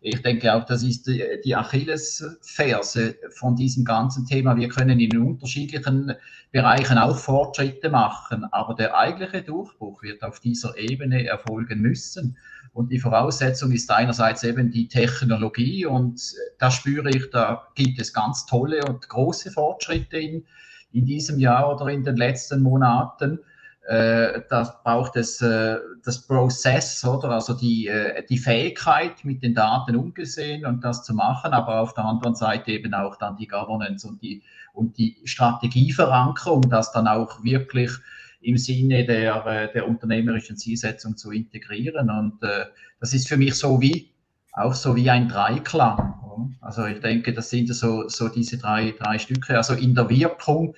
ich 0.09 0.23
denke 0.23 0.55
auch, 0.55 0.65
das 0.65 0.85
ist 0.85 1.09
die, 1.09 1.57
Achillesferse 1.57 3.17
von 3.31 3.57
diesem 3.57 3.85
ganzen 3.85 4.25
Thema. 4.25 4.57
Wir 4.57 4.69
können 4.69 5.01
in 5.01 5.19
unterschiedlichen 5.19 6.13
Bereichen 6.53 6.97
auch 6.97 7.19
Fortschritte 7.19 7.91
machen, 7.91 8.45
aber 8.53 8.75
der 8.75 8.97
eigentliche 8.97 9.43
Durchbruch 9.43 10.05
wird 10.05 10.23
auf 10.23 10.39
dieser 10.39 10.79
Ebene 10.79 11.27
erfolgen 11.27 11.81
müssen. 11.81 12.37
Und 12.73 12.93
die 12.93 13.01
Voraussetzung 13.01 13.73
ist 13.73 13.91
einerseits 13.91 14.45
eben 14.45 14.71
die 14.71 14.87
Technologie 14.87 15.87
und 15.87 16.23
da 16.59 16.71
spüre 16.71 17.11
ich, 17.11 17.29
da 17.31 17.67
gibt 17.75 17.99
es 17.99 18.13
ganz 18.13 18.47
tolle 18.47 18.85
und 18.85 19.09
große 19.09 19.51
Fortschritte 19.51 20.19
in, 20.19 20.45
in 20.93 21.05
diesem 21.05 21.41
Jahr 21.41 21.75
oder 21.75 21.89
in 21.89 22.05
den 22.05 22.17
letzten 22.17 22.63
Monaten. 22.63 23.41
Äh, 23.89 24.43
da 24.51 24.81
braucht 24.83 25.15
es 25.17 25.41
äh, 25.41 25.77
das 26.05 26.27
Prozess, 26.27 27.05
oder? 27.05 27.31
Also 27.31 27.55
die, 27.55 27.87
äh, 27.87 28.25
die 28.29 28.39
Fähigkeit, 28.39 29.25
mit 29.25 29.45
den 29.45 29.55
Daten 29.55 29.95
umgesehen 29.95 30.67
und 30.67 30.83
das 30.83 31.05
zu 31.05 31.15
machen, 31.15 31.53
aber 31.53 31.81
auf 31.81 31.95
der 31.95 32.05
anderen 32.05 32.35
Seite 32.35 32.73
eben 32.73 32.95
auch 32.95 33.17
dann 33.17 33.37
die 33.37 33.47
Governance 33.47 34.07
und 34.07 34.21
die, 34.23 34.43
und 34.73 34.99
die 34.99 35.17
Strategieverankerung, 35.25 36.63
das 36.63 36.91
dann 36.91 37.07
auch 37.07 37.45
wirklich 37.45 37.93
im 38.41 38.57
Sinne 38.57 39.05
der, 39.05 39.47
äh, 39.47 39.73
der 39.73 39.89
unternehmerischen 39.89 40.57
Zielsetzung 40.57 41.17
zu 41.17 41.31
integrieren. 41.31 42.11
Und 42.11 42.43
äh, 42.43 42.67
das 42.99 43.15
ist 43.15 43.29
für 43.29 43.37
mich 43.37 43.55
so 43.55 43.81
wie, 43.81 44.11
auch 44.53 44.75
so 44.75 44.97
wie 44.97 45.11
ein 45.11 45.29
Dreiklang. 45.29 46.15
Also 46.61 46.87
ich 46.87 47.01
denke, 47.01 47.33
das 47.33 47.51
sind 47.51 47.73
so, 47.73 48.09
so 48.09 48.29
diese 48.29 48.59
drei, 48.59 48.95
drei 48.99 49.19
Stücke. 49.19 49.57
Also 49.57 49.75
in 49.75 49.95
der 49.95 50.11
Wirkung 50.11 50.75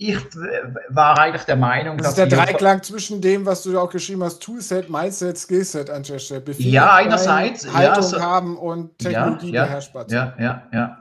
ich 0.00 0.16
war 0.90 1.18
eigentlich 1.18 1.42
der 1.42 1.56
Meinung, 1.56 1.98
das 1.98 2.14
dass. 2.14 2.18
ist 2.18 2.32
der 2.32 2.44
Dreiklang 2.44 2.84
zwischen 2.84 3.20
dem, 3.20 3.44
was 3.44 3.64
du 3.64 3.76
auch 3.78 3.90
geschrieben 3.90 4.22
hast, 4.22 4.40
Toolset, 4.40 4.88
Mindset, 4.88 5.36
Skillset 5.36 5.90
an 5.90 6.04
der 6.04 6.20
Stelle. 6.20 6.40
Befehl, 6.40 6.72
ja, 6.72 6.94
einerseits. 6.94 7.66
Haltung 7.72 7.94
ja, 7.96 8.02
so, 8.02 8.20
haben 8.20 8.56
und 8.56 8.96
Technologie 8.98 9.52
ja, 9.52 9.64
beherrschbar. 9.64 10.06
Ja, 10.08 10.34
ja, 10.38 10.62
ja. 10.72 10.98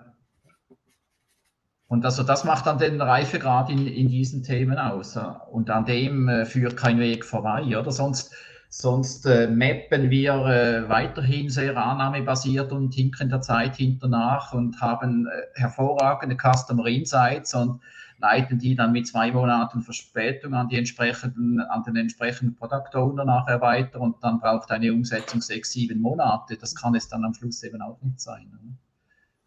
Und 1.88 2.04
also 2.06 2.24
das 2.24 2.44
macht 2.44 2.66
dann 2.66 2.80
den 2.80 3.00
Reifegrad 3.00 3.70
in, 3.70 3.86
in 3.86 4.10
diesen 4.10 4.42
Themen 4.44 4.80
aus. 4.80 5.18
Und 5.52 5.70
an 5.70 5.86
dem 5.86 6.28
äh, 6.28 6.46
führt 6.46 6.76
kein 6.76 7.00
Weg 7.00 7.24
vorbei, 7.24 7.78
oder? 7.78 7.92
Sonst, 7.92 8.34
sonst 8.70 9.28
äh, 9.28 9.48
mappen 9.48 10.10
wir 10.10 10.34
äh, 10.48 10.90
weiterhin 10.90 11.50
sehr 11.50 11.78
annahmebasiert 11.78 12.72
und 12.72 12.96
hinken 12.96 13.30
der 13.30 13.42
Zeit 13.42 13.76
hinternach 13.76 14.54
und 14.54 14.82
haben 14.82 15.28
äh, 15.28 15.60
hervorragende 15.62 16.36
Customer 16.36 16.88
Insights 16.88 17.54
und 17.54 17.80
leiten 18.20 18.58
die 18.58 18.76
dann 18.76 18.92
mit 18.92 19.08
zwei 19.08 19.32
Monaten 19.32 19.82
Verspätung 19.82 20.54
an, 20.54 20.70
die 20.70 20.78
entsprechenden, 20.78 21.60
an 21.62 21.84
den 21.84 21.96
entsprechenden 21.96 22.56
Product 22.56 22.96
Owner 22.96 23.26
nachher 23.26 23.62
weiter 23.62 24.02
und 24.02 24.16
dann 24.24 24.40
braucht 24.40 24.72
eine 24.72 24.92
Umsetzung 24.92 25.42
sechs, 25.42 25.72
sieben 25.72 26.02
Monate. 26.02 26.58
Das 26.58 26.76
kann 26.76 26.96
es 26.96 27.08
dann 27.08 27.24
am 27.24 27.34
Schluss 27.34 27.64
eben 27.64 27.82
auch 27.82 28.02
nicht 28.02 28.20
sein. 28.20 28.50
Ne? 28.52 28.78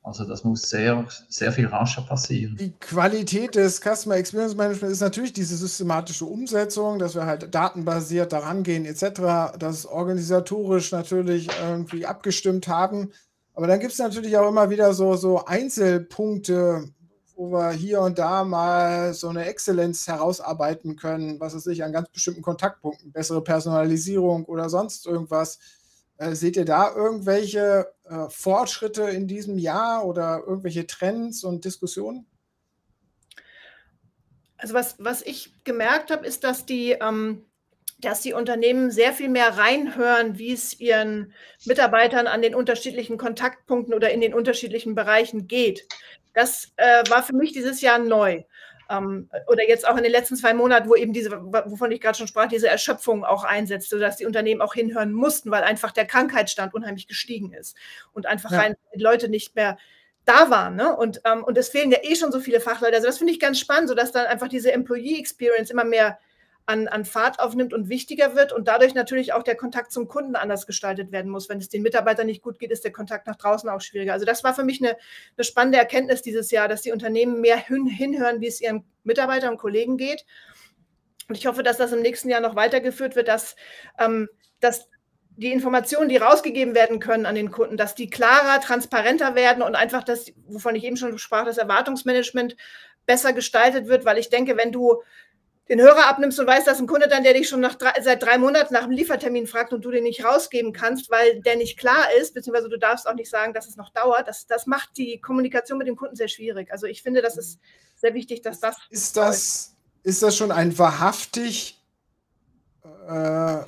Also 0.02 0.24
das 0.24 0.44
muss 0.44 0.62
sehr, 0.62 1.04
sehr 1.28 1.52
viel 1.52 1.66
rascher 1.66 2.02
passieren. 2.02 2.56
Die 2.56 2.72
Qualität 2.72 3.54
des 3.54 3.80
Customer 3.80 4.16
Experience 4.16 4.56
Management 4.56 4.92
ist 4.92 5.00
natürlich 5.00 5.34
diese 5.34 5.56
systematische 5.56 6.24
Umsetzung, 6.24 6.98
dass 6.98 7.14
wir 7.14 7.26
halt 7.26 7.54
datenbasiert 7.54 8.32
daran 8.32 8.62
gehen 8.62 8.86
etc., 8.86 9.58
das 9.58 9.84
organisatorisch 9.84 10.92
natürlich 10.92 11.48
irgendwie 11.62 12.06
abgestimmt 12.06 12.66
haben. 12.66 13.10
Aber 13.52 13.66
dann 13.66 13.80
gibt 13.80 13.92
es 13.92 13.98
natürlich 13.98 14.38
auch 14.38 14.48
immer 14.48 14.70
wieder 14.70 14.94
so, 14.94 15.16
so 15.16 15.44
Einzelpunkte, 15.44 16.94
wo 17.40 17.50
wir 17.52 17.70
hier 17.70 18.02
und 18.02 18.18
da 18.18 18.44
mal 18.44 19.14
so 19.14 19.30
eine 19.30 19.46
Exzellenz 19.46 20.06
herausarbeiten 20.06 20.96
können, 20.96 21.40
was 21.40 21.54
es 21.54 21.64
sich 21.64 21.82
an 21.82 21.90
ganz 21.90 22.10
bestimmten 22.10 22.42
Kontaktpunkten, 22.42 23.12
bessere 23.12 23.42
Personalisierung 23.42 24.44
oder 24.44 24.68
sonst 24.68 25.06
irgendwas. 25.06 25.58
Äh, 26.18 26.34
seht 26.34 26.58
ihr 26.58 26.66
da 26.66 26.94
irgendwelche 26.94 27.94
äh, 28.04 28.28
Fortschritte 28.28 29.04
in 29.04 29.26
diesem 29.26 29.56
Jahr 29.56 30.04
oder 30.04 30.42
irgendwelche 30.46 30.86
Trends 30.86 31.42
und 31.42 31.64
Diskussionen? 31.64 32.26
Also 34.58 34.74
was, 34.74 34.96
was 34.98 35.22
ich 35.22 35.64
gemerkt 35.64 36.10
habe, 36.10 36.26
ist, 36.26 36.44
dass 36.44 36.66
die, 36.66 36.90
ähm, 36.90 37.46
dass 38.00 38.20
die 38.20 38.34
Unternehmen 38.34 38.90
sehr 38.90 39.14
viel 39.14 39.30
mehr 39.30 39.56
reinhören, 39.56 40.36
wie 40.36 40.52
es 40.52 40.78
ihren 40.78 41.32
Mitarbeitern 41.64 42.26
an 42.26 42.42
den 42.42 42.54
unterschiedlichen 42.54 43.16
Kontaktpunkten 43.16 43.94
oder 43.94 44.10
in 44.10 44.20
den 44.20 44.34
unterschiedlichen 44.34 44.94
Bereichen 44.94 45.46
geht. 45.46 45.86
Das 46.34 46.72
äh, 46.76 47.02
war 47.08 47.22
für 47.22 47.34
mich 47.34 47.52
dieses 47.52 47.80
Jahr 47.80 47.98
neu. 47.98 48.42
Ähm, 48.90 49.28
oder 49.46 49.66
jetzt 49.68 49.86
auch 49.86 49.96
in 49.96 50.02
den 50.02 50.12
letzten 50.12 50.36
zwei 50.36 50.52
Monaten, 50.52 50.88
wo 50.88 50.96
eben 50.96 51.12
diese, 51.12 51.30
wovon 51.30 51.92
ich 51.92 52.00
gerade 52.00 52.18
schon 52.18 52.26
sprach, 52.26 52.48
diese 52.48 52.68
Erschöpfung 52.68 53.24
auch 53.24 53.44
einsetzt, 53.44 53.90
sodass 53.90 54.16
die 54.16 54.26
Unternehmen 54.26 54.60
auch 54.60 54.74
hinhören 54.74 55.12
mussten, 55.12 55.50
weil 55.50 55.62
einfach 55.62 55.92
der 55.92 56.06
Krankheitsstand 56.06 56.74
unheimlich 56.74 57.06
gestiegen 57.06 57.52
ist 57.52 57.76
und 58.12 58.26
einfach 58.26 58.50
ja. 58.50 58.58
rein 58.58 58.76
die 58.94 59.02
Leute 59.02 59.28
nicht 59.28 59.54
mehr 59.54 59.78
da 60.24 60.50
waren. 60.50 60.74
Ne? 60.74 60.96
Und, 60.96 61.20
ähm, 61.24 61.44
und 61.44 61.56
es 61.56 61.68
fehlen 61.68 61.90
ja 61.92 61.98
eh 62.02 62.16
schon 62.16 62.32
so 62.32 62.40
viele 62.40 62.60
Fachleute. 62.60 62.96
Also 62.96 63.06
das 63.06 63.18
finde 63.18 63.32
ich 63.32 63.40
ganz 63.40 63.58
spannend, 63.58 63.88
sodass 63.88 64.12
dann 64.12 64.26
einfach 64.26 64.48
diese 64.48 64.72
Employee 64.72 65.18
Experience 65.18 65.70
immer 65.70 65.84
mehr 65.84 66.18
an, 66.70 66.86
an 66.86 67.04
Fahrt 67.04 67.40
aufnimmt 67.40 67.74
und 67.74 67.88
wichtiger 67.88 68.36
wird 68.36 68.52
und 68.52 68.68
dadurch 68.68 68.94
natürlich 68.94 69.32
auch 69.32 69.42
der 69.42 69.56
Kontakt 69.56 69.90
zum 69.90 70.06
Kunden 70.06 70.36
anders 70.36 70.68
gestaltet 70.68 71.10
werden 71.10 71.28
muss. 71.28 71.48
Wenn 71.48 71.58
es 71.58 71.68
den 71.68 71.82
Mitarbeitern 71.82 72.26
nicht 72.26 72.42
gut 72.42 72.60
geht, 72.60 72.70
ist 72.70 72.84
der 72.84 72.92
Kontakt 72.92 73.26
nach 73.26 73.34
draußen 73.34 73.68
auch 73.68 73.80
schwieriger. 73.80 74.12
Also 74.12 74.24
das 74.24 74.44
war 74.44 74.54
für 74.54 74.62
mich 74.62 74.80
eine, 74.80 74.96
eine 75.36 75.44
spannende 75.44 75.78
Erkenntnis 75.78 76.22
dieses 76.22 76.52
Jahr, 76.52 76.68
dass 76.68 76.82
die 76.82 76.92
Unternehmen 76.92 77.40
mehr 77.40 77.56
hin, 77.56 77.86
hinhören, 77.86 78.40
wie 78.40 78.46
es 78.46 78.60
ihren 78.60 78.84
Mitarbeitern 79.02 79.50
und 79.50 79.58
Kollegen 79.58 79.96
geht. 79.96 80.24
Und 81.28 81.36
ich 81.36 81.46
hoffe, 81.46 81.64
dass 81.64 81.76
das 81.76 81.92
im 81.92 82.02
nächsten 82.02 82.28
Jahr 82.28 82.40
noch 82.40 82.54
weitergeführt 82.54 83.16
wird, 83.16 83.26
dass, 83.26 83.56
ähm, 83.98 84.28
dass 84.60 84.88
die 85.36 85.52
Informationen, 85.52 86.08
die 86.08 86.18
rausgegeben 86.18 86.76
werden 86.76 87.00
können 87.00 87.26
an 87.26 87.34
den 87.34 87.50
Kunden, 87.50 87.76
dass 87.76 87.96
die 87.96 88.10
klarer, 88.10 88.60
transparenter 88.60 89.34
werden 89.34 89.62
und 89.62 89.74
einfach 89.74 90.04
das, 90.04 90.32
wovon 90.46 90.76
ich 90.76 90.84
eben 90.84 90.96
schon 90.96 91.18
sprach, 91.18 91.46
das 91.46 91.58
Erwartungsmanagement 91.58 92.56
besser 93.06 93.32
gestaltet 93.32 93.88
wird, 93.88 94.04
weil 94.04 94.18
ich 94.18 94.28
denke, 94.28 94.56
wenn 94.56 94.70
du 94.70 95.02
den 95.70 95.80
Hörer 95.80 96.08
abnimmst 96.08 96.38
und 96.40 96.48
weißt, 96.48 96.66
dass 96.66 96.80
ein 96.80 96.88
Kunde 96.88 97.06
dann, 97.06 97.22
der 97.22 97.32
dich 97.32 97.48
schon 97.48 97.60
nach 97.60 97.76
drei, 97.76 97.92
seit 98.02 98.22
drei 98.22 98.38
Monaten 98.38 98.74
nach 98.74 98.82
dem 98.82 98.90
Liefertermin 98.90 99.46
fragt 99.46 99.72
und 99.72 99.84
du 99.84 99.92
den 99.92 100.02
nicht 100.02 100.24
rausgeben 100.24 100.72
kannst, 100.72 101.10
weil 101.10 101.40
der 101.42 101.56
nicht 101.56 101.78
klar 101.78 102.06
ist, 102.20 102.34
beziehungsweise 102.34 102.68
du 102.68 102.76
darfst 102.76 103.06
auch 103.06 103.14
nicht 103.14 103.30
sagen, 103.30 103.54
dass 103.54 103.68
es 103.68 103.76
noch 103.76 103.90
dauert, 103.90 104.26
das, 104.26 104.48
das 104.48 104.66
macht 104.66 104.96
die 104.96 105.20
Kommunikation 105.20 105.78
mit 105.78 105.86
dem 105.86 105.94
Kunden 105.94 106.16
sehr 106.16 106.28
schwierig. 106.28 106.72
Also 106.72 106.86
ich 106.86 107.02
finde, 107.02 107.22
das 107.22 107.36
ist 107.36 107.60
sehr 107.94 108.14
wichtig, 108.14 108.42
dass 108.42 108.58
das. 108.58 108.76
Ist 108.90 109.16
das 109.16 109.76
ist 110.02 110.22
das 110.22 110.36
schon 110.36 110.50
ein 110.50 110.76
wahrhaftig 110.78 111.78
äh, 113.06 113.58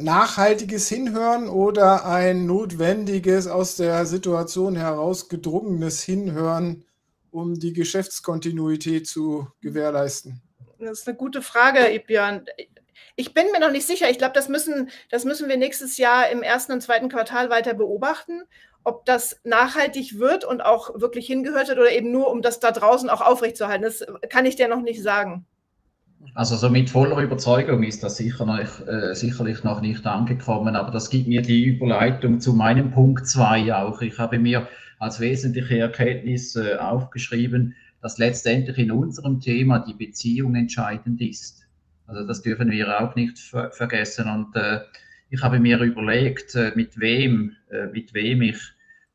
nachhaltiges 0.00 0.88
Hinhören 0.88 1.48
oder 1.48 2.04
ein 2.06 2.46
notwendiges, 2.46 3.46
aus 3.46 3.76
der 3.76 4.06
Situation 4.06 4.76
heraus 4.76 5.28
gedrungenes 5.28 6.02
Hinhören, 6.02 6.84
um 7.30 7.58
die 7.58 7.72
Geschäftskontinuität 7.72 9.06
zu 9.06 9.48
gewährleisten? 9.60 10.42
Das 10.78 11.00
ist 11.00 11.08
eine 11.08 11.16
gute 11.16 11.42
Frage, 11.42 12.02
Björn. 12.06 12.46
Ich 13.16 13.34
bin 13.34 13.46
mir 13.52 13.60
noch 13.60 13.72
nicht 13.72 13.86
sicher. 13.86 14.08
Ich 14.10 14.18
glaube, 14.18 14.34
das 14.34 14.48
müssen, 14.48 14.90
das 15.10 15.24
müssen 15.24 15.48
wir 15.48 15.56
nächstes 15.56 15.98
Jahr 15.98 16.30
im 16.30 16.42
ersten 16.42 16.72
und 16.72 16.82
zweiten 16.82 17.08
Quartal 17.08 17.50
weiter 17.50 17.74
beobachten, 17.74 18.42
ob 18.84 19.04
das 19.04 19.40
nachhaltig 19.44 20.18
wird 20.18 20.44
und 20.44 20.60
auch 20.60 21.00
wirklich 21.00 21.26
hingehört 21.26 21.68
wird 21.68 21.78
oder 21.78 21.90
eben 21.90 22.12
nur, 22.12 22.30
um 22.30 22.42
das 22.42 22.60
da 22.60 22.70
draußen 22.70 23.10
auch 23.10 23.20
aufrechtzuerhalten. 23.20 23.82
Das 23.82 24.06
kann 24.30 24.46
ich 24.46 24.56
dir 24.56 24.68
noch 24.68 24.82
nicht 24.82 25.02
sagen. 25.02 25.46
Also 26.34 26.56
so 26.56 26.68
mit 26.68 26.90
voller 26.90 27.18
Überzeugung 27.18 27.82
ist 27.82 28.02
das 28.02 28.16
sicher 28.16 28.44
noch, 28.44 28.86
äh, 28.86 29.14
sicherlich 29.14 29.64
noch 29.64 29.80
nicht 29.80 30.06
angekommen, 30.06 30.76
aber 30.76 30.90
das 30.90 31.10
gibt 31.10 31.28
mir 31.28 31.42
die 31.42 31.64
Überleitung 31.64 32.40
zu 32.40 32.52
meinem 32.52 32.90
Punkt 32.90 33.26
2 33.26 33.74
auch. 33.74 34.00
Ich 34.02 34.18
habe 34.18 34.38
mir 34.38 34.68
als 34.98 35.20
wesentliche 35.20 35.78
Erkenntnis 35.78 36.56
äh, 36.56 36.76
aufgeschrieben, 36.76 37.74
dass 38.00 38.18
letztendlich 38.18 38.78
in 38.78 38.92
unserem 38.92 39.40
Thema 39.40 39.80
die 39.80 39.94
Beziehung 39.94 40.54
entscheidend 40.54 41.20
ist. 41.20 41.66
Also 42.06 42.26
das 42.26 42.42
dürfen 42.42 42.70
wir 42.70 43.00
auch 43.00 43.14
nicht 43.14 43.38
ver 43.38 43.70
vergessen. 43.70 44.28
Und 44.28 44.56
äh, 44.56 44.80
ich 45.30 45.42
habe 45.42 45.60
mir 45.60 45.80
überlegt, 45.80 46.54
äh, 46.54 46.72
mit 46.74 46.98
wem, 46.98 47.56
äh, 47.70 47.86
mit 47.86 48.14
wem 48.14 48.42
ich 48.42 48.58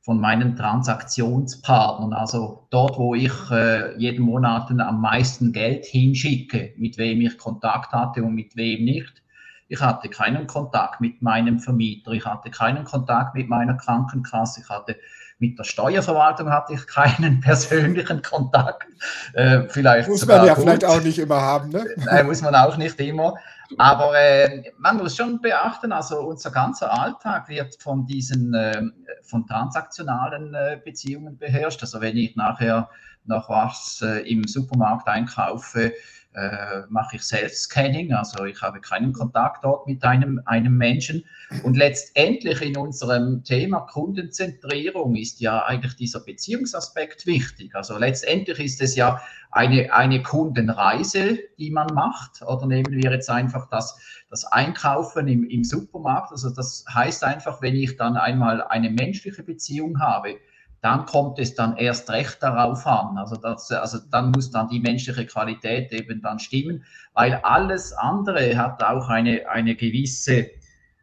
von 0.01 0.19
meinen 0.19 0.57
Transaktionspartnern, 0.57 2.11
also 2.11 2.67
dort, 2.69 2.97
wo 2.97 3.15
ich 3.15 3.31
äh, 3.51 3.97
jeden 3.97 4.25
Monat 4.25 4.69
am 4.69 5.01
meisten 5.01 5.53
Geld 5.53 5.85
hinschicke, 5.85 6.73
mit 6.77 6.97
wem 6.97 7.21
ich 7.21 7.37
Kontakt 7.37 7.93
hatte 7.93 8.21
und 8.21 8.35
mit 8.35 8.55
wem 8.57 8.83
nicht. 8.83 9.23
Ich 9.69 9.79
hatte 9.79 10.09
keinen 10.09 10.45
Kontakt 10.45 10.99
mit 10.99 11.21
meinem 11.21 11.59
Vermieter, 11.59 12.11
ich 12.11 12.25
hatte 12.25 12.51
keinen 12.51 12.83
Kontakt 12.83 13.33
mit 13.33 13.47
meiner 13.47 13.75
Krankenkasse, 13.75 14.61
ich 14.61 14.69
hatte 14.69 14.97
mit 15.43 15.59
der 15.59 15.65
Steuerverwaltung 15.65 16.49
hatte 16.49 16.73
ich 16.73 16.87
keinen 16.87 17.39
persönlichen 17.41 18.21
Kontakt. 18.21 18.87
Äh, 19.33 19.63
vielleicht 19.67 20.07
muss 20.07 20.25
man 20.25 20.45
ja 20.45 20.53
gut. 20.53 20.63
vielleicht 20.63 20.85
auch 20.85 21.01
nicht 21.01 21.19
immer 21.19 21.41
haben. 21.41 21.69
Ne? 21.69 21.85
Nein, 21.97 22.25
muss 22.27 22.41
man 22.41 22.55
auch 22.55 22.77
nicht 22.77 22.99
immer. 23.01 23.35
Aber 23.77 24.17
äh, 24.17 24.71
man 24.77 24.97
muss 24.97 25.17
schon 25.17 25.41
beachten, 25.41 25.91
also 25.91 26.19
unser 26.21 26.51
ganzer 26.51 26.93
Alltag 26.93 27.49
wird 27.49 27.75
von 27.81 28.05
diesen 28.05 28.53
äh, 28.53 28.81
von 29.23 29.45
transaktionalen 29.45 30.53
äh, 30.53 30.79
Beziehungen 30.83 31.37
beherrscht. 31.37 31.81
Also 31.81 31.99
wenn 31.99 32.15
ich 32.15 32.35
nachher 32.35 32.89
noch 33.25 33.49
was 33.49 34.01
äh, 34.01 34.19
im 34.29 34.47
Supermarkt 34.47 35.07
einkaufe, 35.07 35.93
äh, 36.33 36.81
mache 36.89 37.17
ich 37.17 37.23
Self-Scanning, 37.23 38.13
also 38.13 38.45
ich 38.45 38.61
habe 38.61 38.81
keinen 38.81 39.13
Kontakt 39.13 39.63
dort 39.63 39.87
mit 39.87 40.03
einem, 40.03 40.41
einem 40.45 40.75
Menschen. 40.77 41.25
Und 41.63 41.77
letztendlich 41.77 42.61
in 42.61 42.77
unserem 42.77 43.43
Thema 43.43 43.81
Kundenzentrierung 43.81 45.15
ist 45.15 45.39
ja 45.39 45.63
eigentlich 45.65 45.95
dieser 45.95 46.21
Beziehungsaspekt 46.21 47.25
wichtig. 47.25 47.75
Also 47.75 47.97
letztendlich 47.97 48.59
ist 48.59 48.81
es 48.81 48.95
ja 48.95 49.21
eine, 49.51 49.93
eine 49.93 50.23
Kundenreise, 50.23 51.39
die 51.57 51.69
man 51.69 51.87
macht. 51.93 52.41
Oder 52.41 52.65
nehmen 52.65 52.91
wir 52.91 53.11
jetzt 53.11 53.29
einfach 53.29 53.69
das, 53.69 53.97
das 54.29 54.45
Einkaufen 54.45 55.27
im, 55.27 55.43
im 55.43 55.63
Supermarkt. 55.63 56.31
Also 56.31 56.49
das 56.49 56.83
heißt 56.91 57.23
einfach, 57.23 57.61
wenn 57.61 57.75
ich 57.75 57.95
dann 57.97 58.17
einmal 58.17 58.63
eine 58.63 58.89
menschliche 58.89 59.43
Beziehung 59.43 59.99
habe, 59.99 60.37
dann 60.83 61.05
kommt 61.05 61.39
es 61.39 61.55
dann 61.55 61.77
erst 61.77 62.09
recht 62.09 62.43
darauf 62.43 62.85
an. 62.85 63.17
Also, 63.17 63.37
das, 63.37 63.71
also 63.71 63.99
dann 64.11 64.31
muss 64.31 64.51
dann 64.51 64.67
die 64.67 64.81
menschliche 64.81 65.25
Qualität 65.25 65.93
eben 65.93 66.21
dann 66.21 66.39
stimmen, 66.39 66.83
weil 67.13 67.35
alles 67.35 67.93
andere 67.93 68.57
hat 68.57 68.83
auch 68.83 69.07
eine, 69.07 69.47
eine 69.49 69.75
gewisse 69.75 70.49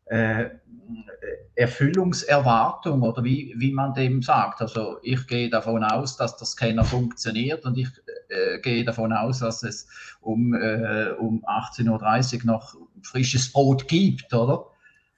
äh, 0.05 0.51
Erfüllungserwartung 1.55 3.01
oder 3.03 3.25
wie, 3.25 3.55
wie 3.57 3.73
man 3.73 3.95
dem 3.95 4.21
sagt. 4.21 4.61
Also 4.61 4.99
ich 5.03 5.27
gehe 5.27 5.49
davon 5.49 5.83
aus, 5.83 6.17
dass 6.19 6.37
der 6.37 6.47
Scanner 6.47 6.85
funktioniert 6.85 7.65
und 7.65 7.79
ich 7.79 7.89
äh, 8.29 8.59
gehe 8.61 8.85
davon 8.85 9.15
aus, 9.15 9.39
dass 9.39 9.63
es 9.63 9.89
um, 10.21 10.53
äh, 10.53 11.11
um 11.19 11.43
18.30 11.47 12.41
Uhr 12.41 12.47
noch 12.47 12.77
frisches 13.03 13.51
Brot 13.51 13.89
gibt, 13.89 14.33
oder? 14.35 14.67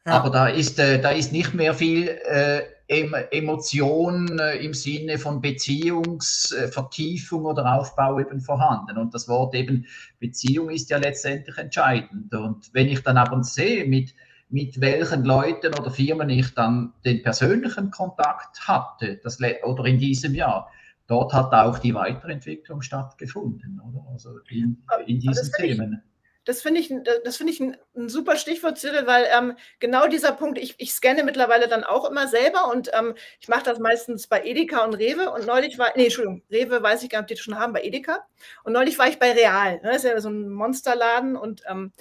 Ja. 0.06 0.12
Aber 0.12 0.30
da 0.30 0.46
ist, 0.46 0.78
äh, 0.78 1.00
da 1.00 1.10
ist 1.10 1.32
nicht 1.32 1.52
mehr 1.54 1.74
viel 1.74 2.08
äh, 2.08 2.62
Emotion 2.92 4.38
äh, 4.38 4.64
im 4.64 4.74
Sinne 4.74 5.18
von 5.18 5.40
Beziehungsvertiefung 5.40 7.44
oder 7.44 7.74
Aufbau 7.74 8.20
eben 8.20 8.40
vorhanden. 8.40 8.98
Und 8.98 9.14
das 9.14 9.28
Wort 9.28 9.54
eben 9.54 9.86
Beziehung 10.18 10.70
ist 10.70 10.90
ja 10.90 10.98
letztendlich 10.98 11.56
entscheidend. 11.58 12.34
Und 12.34 12.70
wenn 12.72 12.88
ich 12.88 13.02
dann 13.02 13.16
aber 13.16 13.42
sehe, 13.42 13.86
mit, 13.86 14.14
mit 14.48 14.80
welchen 14.80 15.24
Leuten 15.24 15.74
oder 15.74 15.90
Firmen 15.90 16.30
ich 16.30 16.54
dann 16.54 16.92
den 17.04 17.22
persönlichen 17.22 17.90
Kontakt 17.90 18.68
hatte, 18.68 19.20
das, 19.22 19.38
oder 19.64 19.84
in 19.86 19.98
diesem 19.98 20.34
Jahr, 20.34 20.70
dort 21.06 21.32
hat 21.32 21.52
auch 21.52 21.78
die 21.78 21.94
Weiterentwicklung 21.94 22.82
stattgefunden, 22.82 23.80
oder? 23.80 24.04
Also 24.12 24.38
in, 24.48 24.82
in 25.06 25.20
diesen 25.20 25.52
Themen. 25.52 26.02
Das 26.44 26.60
finde 26.60 26.80
ich, 26.80 26.92
das 27.24 27.36
finde 27.36 27.52
ich 27.52 27.60
ein, 27.60 27.76
ein, 27.96 28.08
super 28.08 28.36
Stichwort, 28.36 28.78
Cyril, 28.78 29.06
weil 29.06 29.26
ähm, 29.36 29.56
genau 29.78 30.08
dieser 30.08 30.32
Punkt, 30.32 30.58
ich, 30.58 30.74
ich 30.78 30.92
scanne 30.92 31.22
mittlerweile 31.22 31.68
dann 31.68 31.84
auch 31.84 32.08
immer 32.08 32.26
selber 32.26 32.70
und 32.70 32.90
ähm, 32.94 33.14
ich 33.40 33.48
mache 33.48 33.62
das 33.62 33.78
meistens 33.78 34.26
bei 34.26 34.42
Edeka 34.44 34.84
und 34.84 34.94
Rewe 34.94 35.30
und 35.30 35.46
neulich 35.46 35.78
war, 35.78 35.92
nee, 35.94 36.04
Entschuldigung, 36.04 36.42
Rewe 36.50 36.82
weiß 36.82 37.02
ich 37.02 37.10
gar 37.10 37.20
nicht, 37.20 37.24
ob 37.24 37.28
die 37.28 37.34
das 37.34 37.44
schon 37.44 37.58
haben, 37.58 37.72
bei 37.72 37.82
Edeka. 37.82 38.26
Und 38.64 38.72
neulich 38.72 38.98
war 38.98 39.08
ich 39.08 39.18
bei 39.18 39.32
Real, 39.32 39.74
ne, 39.76 39.92
das 39.92 40.04
ist 40.04 40.10
ja 40.10 40.20
so 40.20 40.30
ein 40.30 40.50
Monsterladen 40.50 41.36
und 41.36 41.62
ähm, 41.68 41.92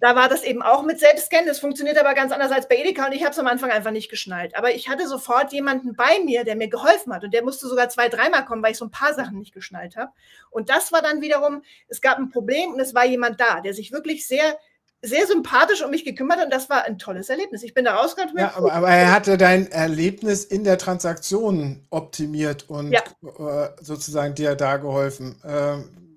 da 0.00 0.16
war 0.16 0.28
das 0.28 0.42
eben 0.42 0.62
auch 0.62 0.82
mit 0.82 0.98
Selbstscannen. 0.98 1.46
Das 1.46 1.60
funktioniert 1.60 1.98
aber 1.98 2.14
ganz 2.14 2.32
anders 2.32 2.50
als 2.50 2.66
bei 2.68 2.76
Edeka 2.76 3.06
und 3.06 3.12
ich 3.12 3.22
habe 3.22 3.32
es 3.32 3.38
am 3.38 3.46
Anfang 3.46 3.70
einfach 3.70 3.90
nicht 3.90 4.10
geschnallt. 4.10 4.56
Aber 4.56 4.74
ich 4.74 4.88
hatte 4.88 5.06
sofort 5.06 5.52
jemanden 5.52 5.94
bei 5.94 6.20
mir, 6.24 6.44
der 6.44 6.56
mir 6.56 6.68
geholfen 6.68 7.14
hat 7.14 7.22
und 7.22 7.34
der 7.34 7.44
musste 7.44 7.68
sogar 7.68 7.90
zwei, 7.90 8.08
dreimal 8.08 8.44
kommen, 8.46 8.62
weil 8.62 8.72
ich 8.72 8.78
so 8.78 8.86
ein 8.86 8.90
paar 8.90 9.14
Sachen 9.14 9.38
nicht 9.38 9.52
geschnallt 9.52 9.96
habe. 9.96 10.10
Und 10.50 10.70
das 10.70 10.90
war 10.90 11.02
dann 11.02 11.20
wiederum, 11.20 11.62
es 11.88 12.00
gab 12.00 12.18
ein 12.18 12.30
Problem 12.30 12.72
und 12.72 12.80
es 12.80 12.94
war 12.94 13.04
jemand 13.04 13.40
da, 13.40 13.60
der 13.60 13.74
sich 13.74 13.92
wirklich 13.92 14.26
sehr 14.26 14.58
sehr 15.02 15.26
sympathisch 15.26 15.82
um 15.82 15.90
mich 15.90 16.04
gekümmert 16.04 16.38
hat 16.38 16.44
und 16.44 16.52
das 16.52 16.68
war 16.68 16.84
ein 16.84 16.98
tolles 16.98 17.30
Erlebnis. 17.30 17.62
Ich 17.62 17.72
bin 17.72 17.86
da 17.86 17.94
rausgegangen. 17.94 18.36
Ja, 18.36 18.52
aber, 18.54 18.72
aber, 18.72 18.90
er 18.90 19.10
hatte 19.12 19.38
dein 19.38 19.70
Erlebnis 19.70 20.44
in 20.44 20.62
der 20.62 20.76
Transaktion 20.76 21.86
optimiert 21.88 22.68
und 22.68 22.92
ja. 22.92 23.00
äh, 23.22 23.70
sozusagen 23.80 24.34
dir 24.34 24.56
da 24.56 24.76
geholfen. 24.76 25.40
Ähm, 25.42 26.09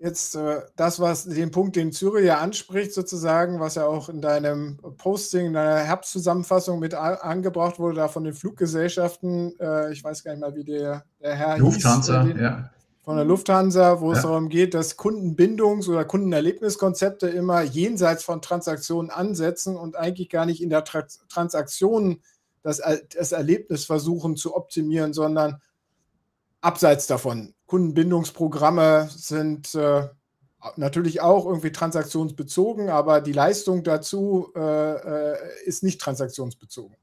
jetzt 0.00 0.36
äh, 0.36 0.62
das, 0.76 1.00
was 1.00 1.24
den 1.24 1.50
Punkt, 1.50 1.76
den 1.76 1.92
Zürich 1.92 2.26
ja 2.26 2.38
anspricht, 2.38 2.92
sozusagen, 2.92 3.60
was 3.60 3.74
ja 3.74 3.86
auch 3.86 4.08
in 4.08 4.20
deinem 4.20 4.78
Posting, 4.96 5.46
in 5.46 5.52
deiner 5.54 5.80
Herbstzusammenfassung 5.80 6.78
mit 6.78 6.94
angebracht 6.94 7.78
wurde, 7.78 7.96
da 7.96 8.08
von 8.08 8.24
den 8.24 8.34
Fluggesellschaften, 8.34 9.58
äh, 9.60 9.92
ich 9.92 10.02
weiß 10.02 10.24
gar 10.24 10.32
nicht 10.32 10.40
mal, 10.40 10.54
wie 10.54 10.64
der, 10.64 11.04
der 11.20 11.34
Herr 11.34 11.58
Lufthansa, 11.58 12.22
hieß, 12.22 12.34
den, 12.34 12.42
ja. 12.42 12.70
Von 13.02 13.16
der 13.16 13.24
Lufthansa, 13.24 14.00
wo 14.00 14.12
ja. 14.12 14.18
es 14.18 14.22
darum 14.22 14.48
geht, 14.48 14.74
dass 14.74 14.98
Kundenbindungs- 14.98 15.88
oder 15.88 16.04
Kundenerlebniskonzepte 16.04 17.28
immer 17.28 17.62
jenseits 17.62 18.22
von 18.22 18.42
Transaktionen 18.42 19.10
ansetzen 19.10 19.76
und 19.76 19.96
eigentlich 19.96 20.28
gar 20.28 20.46
nicht 20.46 20.62
in 20.62 20.68
der 20.70 20.84
Tra 20.84 21.04
Transaktion 21.28 22.20
das, 22.62 22.82
das 23.16 23.32
Erlebnis 23.32 23.86
versuchen 23.86 24.36
zu 24.36 24.54
optimieren, 24.54 25.14
sondern 25.14 25.62
abseits 26.60 27.06
davon. 27.06 27.54
Kundenbindungsprogramme 27.66 29.08
sind 29.10 29.74
äh, 29.74 30.08
natürlich 30.76 31.20
auch 31.20 31.46
irgendwie 31.46 31.72
transaktionsbezogen, 31.72 32.88
aber 32.88 33.20
die 33.20 33.32
Leistung 33.32 33.84
dazu 33.84 34.52
äh, 34.56 34.60
äh, 34.60 35.36
ist 35.64 35.82
nicht 35.82 36.00
transaktionsbezogen. 36.00 36.96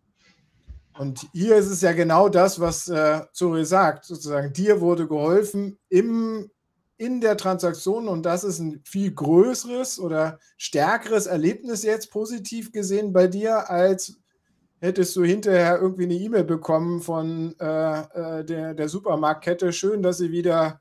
Und 0.97 1.27
hier 1.33 1.57
ist 1.57 1.69
es 1.69 1.81
ja 1.81 1.91
genau 1.91 2.29
das, 2.29 2.59
was 2.59 2.87
äh, 2.87 3.21
Zuri 3.33 3.65
sagt, 3.65 4.05
sozusagen, 4.05 4.53
dir 4.53 4.79
wurde 4.79 5.07
geholfen 5.07 5.77
im, 5.89 6.49
in 6.97 7.19
der 7.19 7.35
Transaktion 7.35 8.07
und 8.07 8.23
das 8.23 8.45
ist 8.45 8.59
ein 8.59 8.81
viel 8.85 9.13
größeres 9.13 9.99
oder 9.99 10.39
stärkeres 10.57 11.25
Erlebnis 11.25 11.83
jetzt 11.83 12.11
positiv 12.11 12.71
gesehen 12.71 13.11
bei 13.11 13.27
dir, 13.27 13.69
als 13.69 14.17
hättest 14.85 15.15
du 15.15 15.23
hinterher 15.23 15.79
irgendwie 15.79 16.05
eine 16.05 16.13
E-Mail 16.13 16.43
bekommen 16.43 17.01
von 17.01 17.55
äh, 17.59 17.99
äh, 17.99 18.45
der, 18.45 18.73
der 18.73 18.89
Supermarktkette. 18.89 19.73
Schön, 19.73 20.01
dass 20.03 20.17
sie 20.17 20.31
wieder 20.31 20.79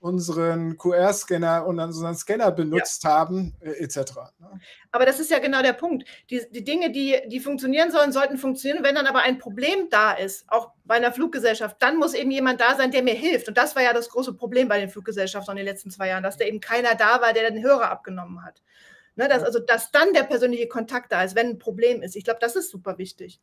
unseren 0.00 0.76
QR-Scanner 0.76 1.66
und 1.66 1.80
unseren 1.80 2.14
Scanner 2.14 2.52
benutzt 2.52 3.04
ja. 3.04 3.10
haben, 3.10 3.54
äh, 3.60 3.70
etc. 3.82 3.96
Ne? 4.38 4.60
Aber 4.92 5.06
das 5.06 5.18
ist 5.18 5.30
ja 5.30 5.38
genau 5.38 5.62
der 5.62 5.72
Punkt. 5.72 6.04
Die, 6.30 6.42
die 6.50 6.62
Dinge, 6.62 6.90
die, 6.92 7.16
die 7.26 7.40
funktionieren 7.40 7.90
sollen, 7.90 8.12
sollten 8.12 8.38
funktionieren. 8.38 8.84
Wenn 8.84 8.94
dann 8.94 9.06
aber 9.06 9.22
ein 9.22 9.38
Problem 9.38 9.88
da 9.90 10.12
ist, 10.12 10.44
auch 10.48 10.70
bei 10.84 10.96
einer 10.96 11.12
Fluggesellschaft, 11.12 11.76
dann 11.80 11.96
muss 11.96 12.14
eben 12.14 12.30
jemand 12.30 12.60
da 12.60 12.76
sein, 12.76 12.90
der 12.90 13.02
mir 13.02 13.14
hilft. 13.14 13.48
Und 13.48 13.56
das 13.56 13.74
war 13.74 13.82
ja 13.82 13.92
das 13.92 14.08
große 14.08 14.34
Problem 14.34 14.68
bei 14.68 14.78
den 14.78 14.90
Fluggesellschaften 14.90 15.52
in 15.52 15.56
den 15.58 15.66
letzten 15.66 15.90
zwei 15.90 16.08
Jahren, 16.08 16.22
dass 16.22 16.36
da 16.36 16.44
eben 16.44 16.60
keiner 16.60 16.94
da 16.94 17.20
war, 17.20 17.32
der 17.32 17.50
den 17.50 17.62
Hörer 17.62 17.90
abgenommen 17.90 18.44
hat. 18.44 18.62
Ne, 19.16 19.28
dass, 19.28 19.42
also, 19.42 19.58
dass 19.58 19.90
dann 19.90 20.12
der 20.12 20.24
persönliche 20.24 20.68
Kontakt 20.68 21.10
da 21.10 21.22
ist, 21.22 21.34
wenn 21.34 21.48
ein 21.48 21.58
Problem 21.58 22.02
ist. 22.02 22.16
Ich 22.16 22.24
glaube, 22.24 22.38
das 22.40 22.54
ist 22.54 22.70
super 22.70 22.98
wichtig. 22.98 23.40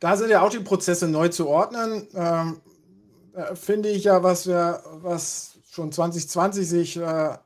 Da 0.00 0.16
sind 0.16 0.30
ja 0.30 0.42
auch 0.42 0.50
die 0.50 0.60
Prozesse 0.60 1.08
neu 1.08 1.28
zu 1.28 1.48
ordnen. 1.48 2.06
Ähm, 2.14 2.60
äh, 3.34 3.54
finde 3.54 3.88
ich 3.88 4.04
ja, 4.04 4.22
was 4.22 4.46
wir, 4.46 4.82
was 5.02 5.56
schon 5.70 5.90
2020 5.90 6.68
sich 6.68 6.96
äh, 6.96 7.00
ja, 7.00 7.38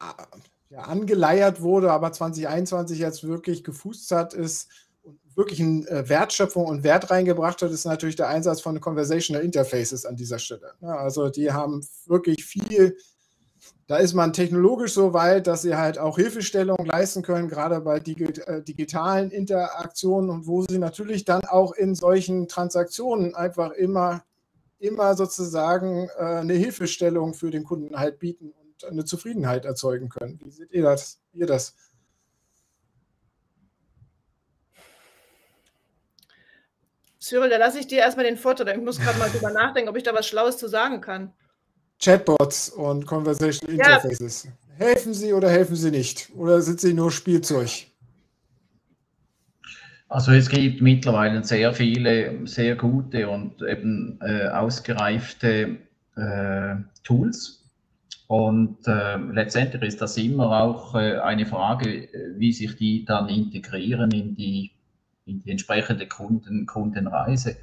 angeleiert 0.71 1.63
wurde, 1.63 1.93
aber 1.93 2.13
2021 2.13 2.99
jetzt 2.99 3.27
wirklich 3.27 3.63
gefußt 3.63 4.11
hat, 4.11 4.35
ist 4.35 4.69
wirklich 5.37 5.61
eine 5.61 5.87
äh, 5.89 6.09
Wertschöpfung 6.09 6.67
und 6.67 6.83
Wert 6.83 7.11
reingebracht 7.11 7.63
hat, 7.63 7.71
ist 7.71 7.85
natürlich 7.85 8.17
der 8.17 8.29
Einsatz 8.29 8.61
von 8.61 8.81
Conversational 8.81 9.45
Interfaces 9.45 10.05
an 10.05 10.17
dieser 10.17 10.39
Stelle. 10.39 10.73
Ja, 10.81 10.97
also 10.97 11.29
die 11.29 11.53
haben 11.53 11.87
wirklich 12.07 12.45
viel, 12.45 12.97
da 13.87 13.99
ist 13.99 14.14
man 14.14 14.33
technologisch 14.33 14.94
so 14.94 15.12
weit, 15.12 15.46
dass 15.46 15.62
sie 15.62 15.77
halt 15.77 15.99
auch 15.99 16.16
Hilfestellung 16.16 16.85
leisten 16.85 17.22
können, 17.22 17.49
gerade 17.49 17.81
bei 17.81 17.99
äh, 17.99 18.62
digitalen 18.62 19.31
Interaktionen 19.31 20.29
und 20.31 20.46
wo 20.49 20.62
sie 20.62 20.79
natürlich 20.79 21.25
dann 21.25 21.44
auch 21.44 21.72
in 21.72 21.94
solchen 21.94 22.49
Transaktionen 22.49 23.37
einfach 23.37 23.70
immer, 23.70 24.25
immer 24.79 25.14
sozusagen 25.14 26.09
äh, 26.18 26.22
eine 26.22 26.55
Hilfestellung 26.55 27.35
für 27.35 27.51
den 27.51 27.62
Kunden 27.62 27.96
halt 27.96 28.18
bieten 28.18 28.51
und 28.51 28.85
eine 28.85 29.05
Zufriedenheit 29.05 29.64
erzeugen 29.64 30.09
können. 30.09 30.40
Wie 30.42 30.51
seht 30.51 30.72
ihr 30.72 30.83
das? 30.83 31.20
Ihr 31.33 31.46
das? 31.46 31.77
Cyril, 37.20 37.51
da 37.51 37.57
lasse 37.57 37.79
ich 37.79 37.87
dir 37.87 37.99
erstmal 37.99 38.25
den 38.25 38.37
Vorteil. 38.37 38.68
Ich 38.77 38.85
muss 38.85 39.01
gerade 39.01 39.18
mal 39.18 39.31
drüber 39.31 39.51
nachdenken, 39.51 39.88
ob 39.88 39.96
ich 39.96 40.03
da 40.03 40.14
was 40.14 40.27
Schlaues 40.27 40.59
zu 40.59 40.68
sagen 40.68 41.01
kann. 41.01 41.33
Chatbots 42.03 42.69
und 42.71 43.07
Conversation 43.07 43.71
Interfaces. 43.71 44.45
Ja. 44.45 44.51
Helfen 44.79 45.15
sie 45.15 45.33
oder 45.33 45.51
helfen 45.51 45.77
sie 45.77 45.91
nicht? 45.91 46.31
Oder 46.37 46.61
sind 46.61 46.81
sie 46.81 46.93
nur 46.93 47.11
Spielzeug? 47.11 47.87
Also 50.09 50.33
es 50.33 50.49
gibt 50.49 50.83
mittlerweile 50.83 51.43
sehr 51.43 51.73
viele 51.73 52.47
sehr 52.47 52.77
gute 52.77 53.29
und 53.29 53.63
eben 53.63 54.19
äh, 54.21 54.49
ausgereifte 54.49 55.79
äh, 56.17 56.77
Tools. 57.03 57.65
Und 58.29 58.87
äh, 58.87 59.17
letztendlich 59.17 59.83
ist 59.83 60.01
das 60.01 60.17
immer 60.17 60.63
auch 60.63 60.95
äh, 60.95 61.19
eine 61.19 61.47
Frage, 61.47 62.09
wie 62.37 62.53
sich 62.53 62.77
die 62.77 63.05
dann 63.05 63.29
integrieren 63.29 64.11
in 64.11 64.35
die 64.37 64.73
in 65.27 65.43
die 65.43 65.51
entsprechende 65.51 66.07
Kunden, 66.07 66.67
Kundenreise. 66.67 67.57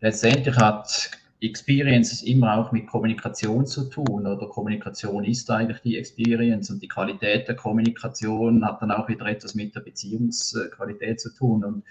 Letztendlich 0.00 0.56
hat 0.56 1.10
Experience 1.40 2.22
immer 2.22 2.56
auch 2.56 2.72
mit 2.72 2.86
Kommunikation 2.86 3.66
zu 3.66 3.90
tun 3.90 4.26
oder? 4.26 4.48
Kommunikation 4.48 5.24
ist 5.24 5.50
eigentlich 5.50 5.80
die 5.82 5.98
Experience 5.98 6.70
und 6.70 6.82
die 6.82 6.88
Qualität 6.88 7.46
der 7.46 7.56
Kommunikation 7.56 8.64
hat 8.64 8.80
dann 8.80 8.90
auch 8.90 9.08
wieder 9.08 9.26
etwas 9.26 9.54
mit 9.54 9.74
der 9.74 9.80
Beziehungsqualität 9.80 11.20
zu 11.20 11.34
tun. 11.34 11.64
Und, 11.64 11.82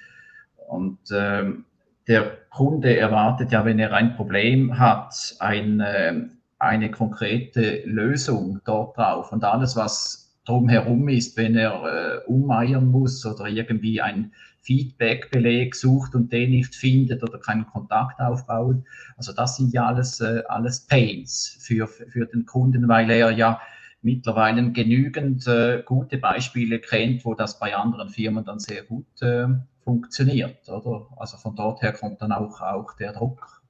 und 0.67 0.97
ähm, 1.11 1.65
der 2.07 2.37
Kunde 2.49 2.97
erwartet 2.97 3.51
ja, 3.51 3.65
wenn 3.65 3.79
er 3.79 3.93
ein 3.93 4.15
Problem 4.15 4.79
hat, 4.79 5.35
eine, 5.39 6.31
eine 6.57 6.89
konkrete 6.89 7.83
Lösung 7.85 8.61
dort 8.65 8.97
drauf. 8.97 9.31
Und 9.31 9.43
alles, 9.43 9.75
was 9.75 10.35
drumherum 10.45 11.07
ist, 11.09 11.37
wenn 11.37 11.55
er 11.55 11.83
äh, 11.83 12.25
umeiern 12.25 12.87
muss 12.87 13.25
oder 13.25 13.47
irgendwie 13.47 14.01
ein 14.01 14.33
Feedback-Beleg 14.65 15.75
sucht 15.75 16.15
und 16.15 16.31
den 16.33 16.49
nicht 16.49 16.75
findet 16.75 17.23
oder 17.23 17.37
keinen 17.39 17.67
Kontakt 17.67 18.19
aufbaut. 18.19 18.83
Also 19.15 19.31
das 19.31 19.57
sind 19.57 19.73
ja 19.73 19.85
alles, 19.85 20.19
äh, 20.19 20.43
alles 20.47 20.81
Pains 20.87 21.57
für, 21.61 21.87
für 21.87 22.25
den 22.25 22.45
Kunden, 22.45 22.87
weil 22.87 23.09
er 23.11 23.31
ja 23.31 23.61
mittlerweile 24.01 24.71
genügend 24.71 25.47
äh, 25.47 25.83
gute 25.85 26.17
Beispiele 26.17 26.79
kennt, 26.79 27.25
wo 27.25 27.33
das 27.35 27.59
bei 27.59 27.75
anderen 27.75 28.09
Firmen 28.09 28.43
dann 28.43 28.59
sehr 28.59 28.83
gut 28.83 29.21
äh, 29.21 29.47
funktioniert. 29.83 30.67
Oder? 30.67 31.07
Also 31.17 31.37
von 31.37 31.55
dort 31.55 31.81
her 31.81 31.93
kommt 31.93 32.21
dann 32.21 32.31
auch, 32.31 32.61
auch 32.61 32.93
der 32.97 33.13
Druck. 33.13 33.61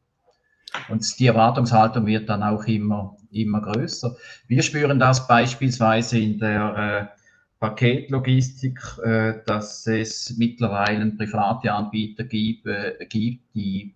Und 0.90 1.20
die 1.20 1.28
Erwartungshaltung 1.28 2.06
wird 2.06 2.30
dann 2.30 2.44
auch 2.44 2.66
immer, 2.66 3.18
immer 3.32 3.62
größer. 3.62 4.16
Wir 4.48 4.62
spüren 4.62 5.00
das 5.00 5.28
beispielsweise 5.28 6.20
in 6.20 6.40
der 6.40 7.12
äh, 7.14 7.25
Paketlogistik, 7.60 8.80
äh, 9.04 9.36
dass 9.46 9.88
es 9.88 10.36
mittlerweile 10.38 11.06
private 11.12 11.72
Anbieter 11.72 12.24
gibt, 12.26 12.68
äh, 12.68 13.06
gibt, 13.10 13.56
die 13.56 13.96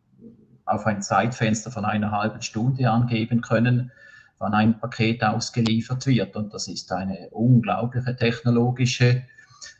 auf 0.65 0.85
ein 0.85 1.01
Zeitfenster 1.01 1.71
von 1.71 1.85
einer 1.85 2.11
halben 2.11 2.41
Stunde 2.41 2.89
angeben 2.89 3.41
können, 3.41 3.91
wann 4.37 4.53
ein 4.53 4.79
Paket 4.79 5.23
ausgeliefert 5.23 6.07
wird. 6.07 6.35
Und 6.35 6.53
das 6.53 6.67
ist 6.67 6.91
eine 6.91 7.29
unglaubliche 7.31 8.15
technologische 8.15 9.23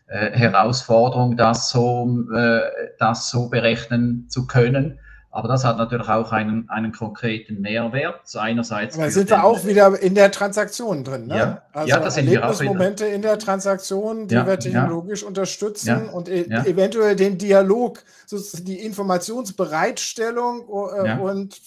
äh, 0.08 0.32
Herausforderung, 0.32 1.38
das 1.38 1.70
so, 1.70 2.26
äh, 2.34 2.62
das 2.98 3.30
so 3.30 3.50
berechnen 3.50 4.28
zu 4.30 4.48
können. 4.48 5.00
Aber 5.32 5.48
das 5.48 5.64
hat 5.64 5.78
natürlich 5.78 6.10
auch 6.10 6.32
einen, 6.32 6.68
einen 6.70 6.92
konkreten 6.92 7.62
Mehrwert. 7.62 8.22
Einerseits. 8.36 8.98
Aber 8.98 9.12
sind 9.12 9.30
wir 9.30 9.44
auch 9.44 9.64
wieder 9.64 10.00
in 10.02 10.16
der 10.16 10.32
Transaktion 10.32 11.04
drin. 11.04 11.28
Ne? 11.28 11.38
Ja, 11.38 11.62
also 11.72 11.88
ja, 11.88 12.00
das 12.00 12.16
sind 12.16 12.28
Erlebnismomente 12.28 13.06
in 13.06 13.22
der 13.22 13.38
Transaktion, 13.38 14.28
die 14.28 14.36
ja, 14.36 14.48
wir 14.48 14.58
technologisch 14.58 15.22
ja. 15.22 15.28
unterstützen 15.28 15.88
ja, 15.88 16.12
und 16.12 16.30
e 16.30 16.46
eventuell 16.66 17.16
den 17.16 17.38
Dialog, 17.38 18.04
die 18.32 18.80
Informationsbereitstellung 18.80 20.62
äh, 20.62 21.20
und 21.20 21.62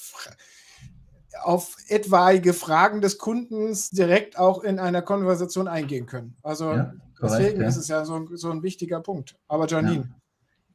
auf 1.43 1.77
etwaige 1.89 2.55
Fragen 2.55 3.01
des 3.01 3.19
Kundens 3.19 3.91
direkt 3.91 4.39
auch 4.39 4.63
in 4.65 4.79
einer 4.79 5.03
Konversation 5.03 5.69
eingehen 5.69 6.07
können. 6.07 6.37
Also 6.43 6.85
deswegen 7.21 7.63
ist 7.63 7.77
es 7.77 7.89
ja 7.89 8.05
so, 8.05 8.29
so, 8.35 8.51
ein 8.51 8.63
wichtiger 8.63 9.01
Punkt. 9.01 9.37
Aber 9.49 9.67
Janine. 9.67 10.09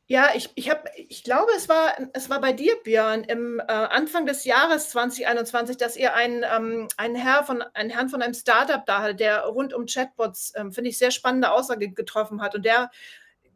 Ja, 0.10 0.30
ich, 0.36 0.50
ich, 0.56 0.70
hab, 0.70 0.90
ich 0.96 1.26
glaube, 1.26 1.52
es 1.58 1.68
war, 1.68 1.94
es 2.14 2.30
war 2.30 2.40
bei 2.40 2.54
dir, 2.54 2.74
Björn, 2.86 3.26
im 3.26 3.60
äh, 3.60 3.64
Anfang 3.64 4.26
des 4.26 4.46
Jahres 4.46 4.90
2021, 4.92 5.76
dass 5.76 5.98
ihr 5.98 6.14
einen, 6.14 6.46
ähm, 6.50 6.88
einen, 6.96 7.16
Herr 7.16 7.44
von, 7.44 7.62
einen 7.62 7.90
Herrn 7.90 8.08
von 8.08 8.22
einem 8.22 8.34
Startup 8.34 8.86
da 8.86 9.02
hattet, 9.02 9.20
der 9.20 9.42
rund 9.42 9.74
um 9.74 9.86
Chatbots, 9.86 10.54
ähm, 10.56 10.72
finde 10.72 10.92
ich, 10.92 10.98
sehr 10.98 11.12
spannende 11.12 11.52
Aussage 11.52 11.90
getroffen 11.90 12.42
hat. 12.42 12.56
Und 12.56 12.64
der 12.64 12.90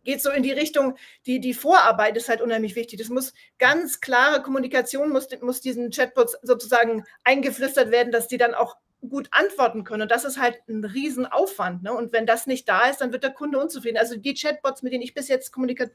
geht 0.04 0.22
so 0.22 0.30
in 0.30 0.44
die 0.44 0.52
Richtung, 0.52 0.98
die, 1.26 1.40
die 1.40 1.54
Vorarbeit 1.54 2.18
ist 2.18 2.28
halt 2.28 2.42
unheimlich 2.42 2.76
wichtig. 2.76 3.00
Das 3.00 3.08
muss 3.08 3.34
ganz 3.58 4.02
klare 4.02 4.42
Kommunikation, 4.42 5.10
muss, 5.10 5.30
muss 5.40 5.62
diesen 5.62 5.90
Chatbots 5.90 6.38
sozusagen 6.42 7.06
eingeflüstert 7.24 7.92
werden, 7.92 8.12
dass 8.12 8.28
die 8.28 8.38
dann 8.38 8.56
auch 8.56 8.76
gut 9.08 9.30
antworten 9.32 9.86
können. 9.86 10.04
Und 10.04 10.12
das 10.12 10.26
ist 10.26 10.38
halt 10.38 10.60
ein 10.68 10.84
Riesenaufwand. 10.84 11.84
Ne? 11.84 11.94
Und 11.94 12.12
wenn 12.12 12.26
das 12.26 12.46
nicht 12.46 12.68
da 12.68 12.90
ist, 12.90 13.00
dann 13.00 13.14
wird 13.14 13.24
der 13.24 13.32
Kunde 13.32 13.58
unzufrieden. 13.58 13.98
Also 13.98 14.18
die 14.18 14.34
Chatbots, 14.34 14.84
mit 14.84 14.92
denen 14.92 15.02
ich 15.02 15.14
bis 15.14 15.30
jetzt 15.30 15.52
kommuniziert 15.52 15.92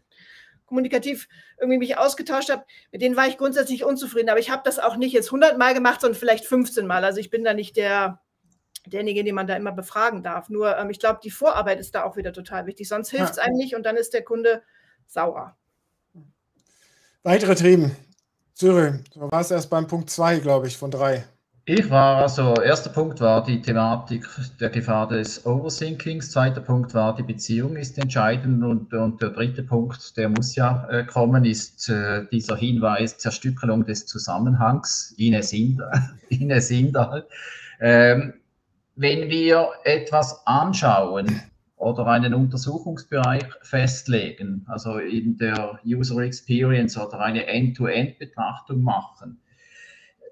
kommunikativ 0.66 1.28
irgendwie 1.58 1.78
mich 1.78 1.96
ausgetauscht 1.96 2.50
habe, 2.50 2.64
mit 2.92 3.00
denen 3.00 3.16
war 3.16 3.26
ich 3.26 3.38
grundsätzlich 3.38 3.84
unzufrieden. 3.84 4.28
Aber 4.28 4.40
ich 4.40 4.50
habe 4.50 4.62
das 4.64 4.78
auch 4.78 4.96
nicht 4.96 5.12
jetzt 5.12 5.28
100 5.28 5.58
Mal 5.58 5.74
gemacht, 5.74 6.00
sondern 6.00 6.18
vielleicht 6.18 6.44
15 6.44 6.86
Mal. 6.86 7.04
Also 7.04 7.20
ich 7.20 7.30
bin 7.30 7.44
da 7.44 7.54
nicht 7.54 7.76
der, 7.76 8.20
derjenige, 8.86 9.24
den 9.24 9.34
man 9.34 9.46
da 9.46 9.56
immer 9.56 9.72
befragen 9.72 10.22
darf. 10.22 10.48
Nur 10.48 10.76
ähm, 10.76 10.90
ich 10.90 10.98
glaube, 10.98 11.20
die 11.22 11.30
Vorarbeit 11.30 11.80
ist 11.80 11.94
da 11.94 12.04
auch 12.04 12.16
wieder 12.16 12.32
total 12.32 12.66
wichtig. 12.66 12.88
Sonst 12.88 13.10
hilft 13.10 13.32
es 13.32 13.36
ja. 13.36 13.44
einem 13.44 13.56
nicht 13.56 13.74
und 13.74 13.84
dann 13.84 13.96
ist 13.96 14.12
der 14.12 14.24
Kunde 14.24 14.62
sauer. 15.06 15.56
Weitere 17.22 17.54
Themen. 17.54 17.96
Cyril, 18.54 19.04
du 19.12 19.30
warst 19.30 19.50
erst 19.50 19.68
beim 19.68 19.86
Punkt 19.86 20.10
2, 20.10 20.38
glaube 20.38 20.66
ich, 20.66 20.76
von 20.76 20.90
drei. 20.90 21.24
Ich 21.68 21.90
war, 21.90 22.18
also, 22.18 22.54
erster 22.54 22.90
Punkt 22.90 23.20
war 23.20 23.42
die 23.42 23.60
Thematik 23.60 24.24
der 24.60 24.70
Gefahr 24.70 25.08
des 25.08 25.44
Overthinkings, 25.44 26.30
zweiter 26.30 26.60
Punkt 26.60 26.94
war, 26.94 27.16
die 27.16 27.24
Beziehung 27.24 27.74
ist 27.74 27.98
entscheidend 27.98 28.62
und, 28.62 28.94
und 28.94 29.20
der 29.20 29.30
dritte 29.30 29.64
Punkt, 29.64 30.16
der 30.16 30.28
muss 30.28 30.54
ja 30.54 30.86
äh, 30.88 31.02
kommen, 31.04 31.44
ist 31.44 31.88
äh, 31.88 32.24
dieser 32.30 32.54
Hinweis, 32.54 33.18
Zerstückelung 33.18 33.84
des 33.84 34.06
Zusammenhangs, 34.06 35.12
Ines 35.18 35.52
Inder. 36.70 37.26
Ähm, 37.80 38.34
wenn 38.94 39.28
wir 39.28 39.70
etwas 39.82 40.46
anschauen 40.46 41.42
oder 41.74 42.06
einen 42.06 42.32
Untersuchungsbereich 42.32 43.42
festlegen, 43.62 44.64
also 44.68 44.98
in 44.98 45.36
der 45.36 45.80
User 45.84 46.18
Experience 46.18 46.96
oder 46.96 47.18
eine 47.18 47.44
End-to-End-Betrachtung 47.48 48.82
machen, 48.82 49.40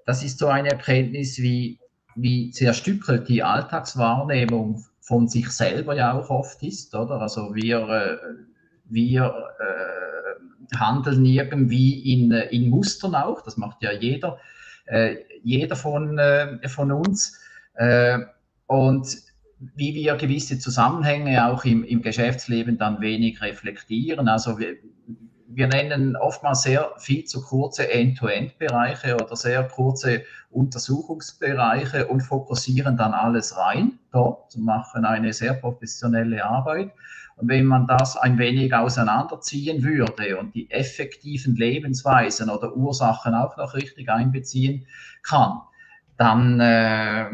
das 0.05 0.23
ist 0.23 0.39
so 0.39 0.47
eine 0.47 0.69
Erkenntnis, 0.69 1.39
wie, 1.39 1.79
wie 2.15 2.51
zerstückelt 2.51 3.27
die 3.27 3.43
Alltagswahrnehmung 3.43 4.85
von 5.01 5.27
sich 5.27 5.49
selber 5.49 5.95
ja 5.95 6.13
auch 6.13 6.29
oft 6.29 6.63
ist, 6.63 6.95
oder? 6.95 7.21
Also 7.21 7.53
wir, 7.53 7.87
äh, 7.89 8.17
wir 8.85 9.33
äh, 9.59 10.75
handeln 10.75 11.25
irgendwie 11.25 12.13
in, 12.13 12.31
in 12.31 12.69
Mustern 12.69 13.15
auch, 13.15 13.41
das 13.41 13.57
macht 13.57 13.81
ja 13.83 13.91
jeder, 13.91 14.39
äh, 14.85 15.17
jeder 15.43 15.75
von, 15.75 16.17
äh, 16.17 16.67
von 16.69 16.91
uns. 16.91 17.39
Äh, 17.75 18.19
und 18.67 19.07
wie 19.75 19.93
wir 19.95 20.15
gewisse 20.15 20.59
Zusammenhänge 20.59 21.47
auch 21.47 21.65
im, 21.65 21.83
im 21.83 22.01
Geschäftsleben 22.01 22.77
dann 22.77 23.01
wenig 23.01 23.41
reflektieren. 23.41 24.27
Also 24.27 24.59
wir, 24.59 24.75
wir 25.47 25.67
nennen 25.67 26.15
oftmals 26.15 26.63
sehr 26.63 26.91
viel 26.97 27.25
zu 27.25 27.41
kurze 27.41 27.91
End-to-End-Bereiche 27.91 29.15
oder 29.15 29.35
sehr 29.35 29.63
kurze 29.63 30.23
Untersuchungsbereiche 30.49 32.07
und 32.07 32.21
fokussieren 32.21 32.97
dann 32.97 33.13
alles 33.13 33.57
rein 33.57 33.99
dort, 34.11 34.57
machen 34.57 35.05
eine 35.05 35.33
sehr 35.33 35.53
professionelle 35.53 36.43
Arbeit. 36.45 36.91
Und 37.37 37.49
wenn 37.49 37.65
man 37.65 37.85
das 37.85 38.15
ein 38.15 38.37
wenig 38.37 38.73
auseinanderziehen 38.73 39.83
würde 39.83 40.37
und 40.37 40.55
die 40.55 40.71
effektiven 40.71 41.55
Lebensweisen 41.55 42.49
oder 42.49 42.75
Ursachen 42.75 43.35
auch 43.35 43.57
noch 43.57 43.73
richtig 43.73 44.09
einbeziehen 44.09 44.87
kann, 45.21 45.59
dann 46.17 46.61
äh, 46.61 47.25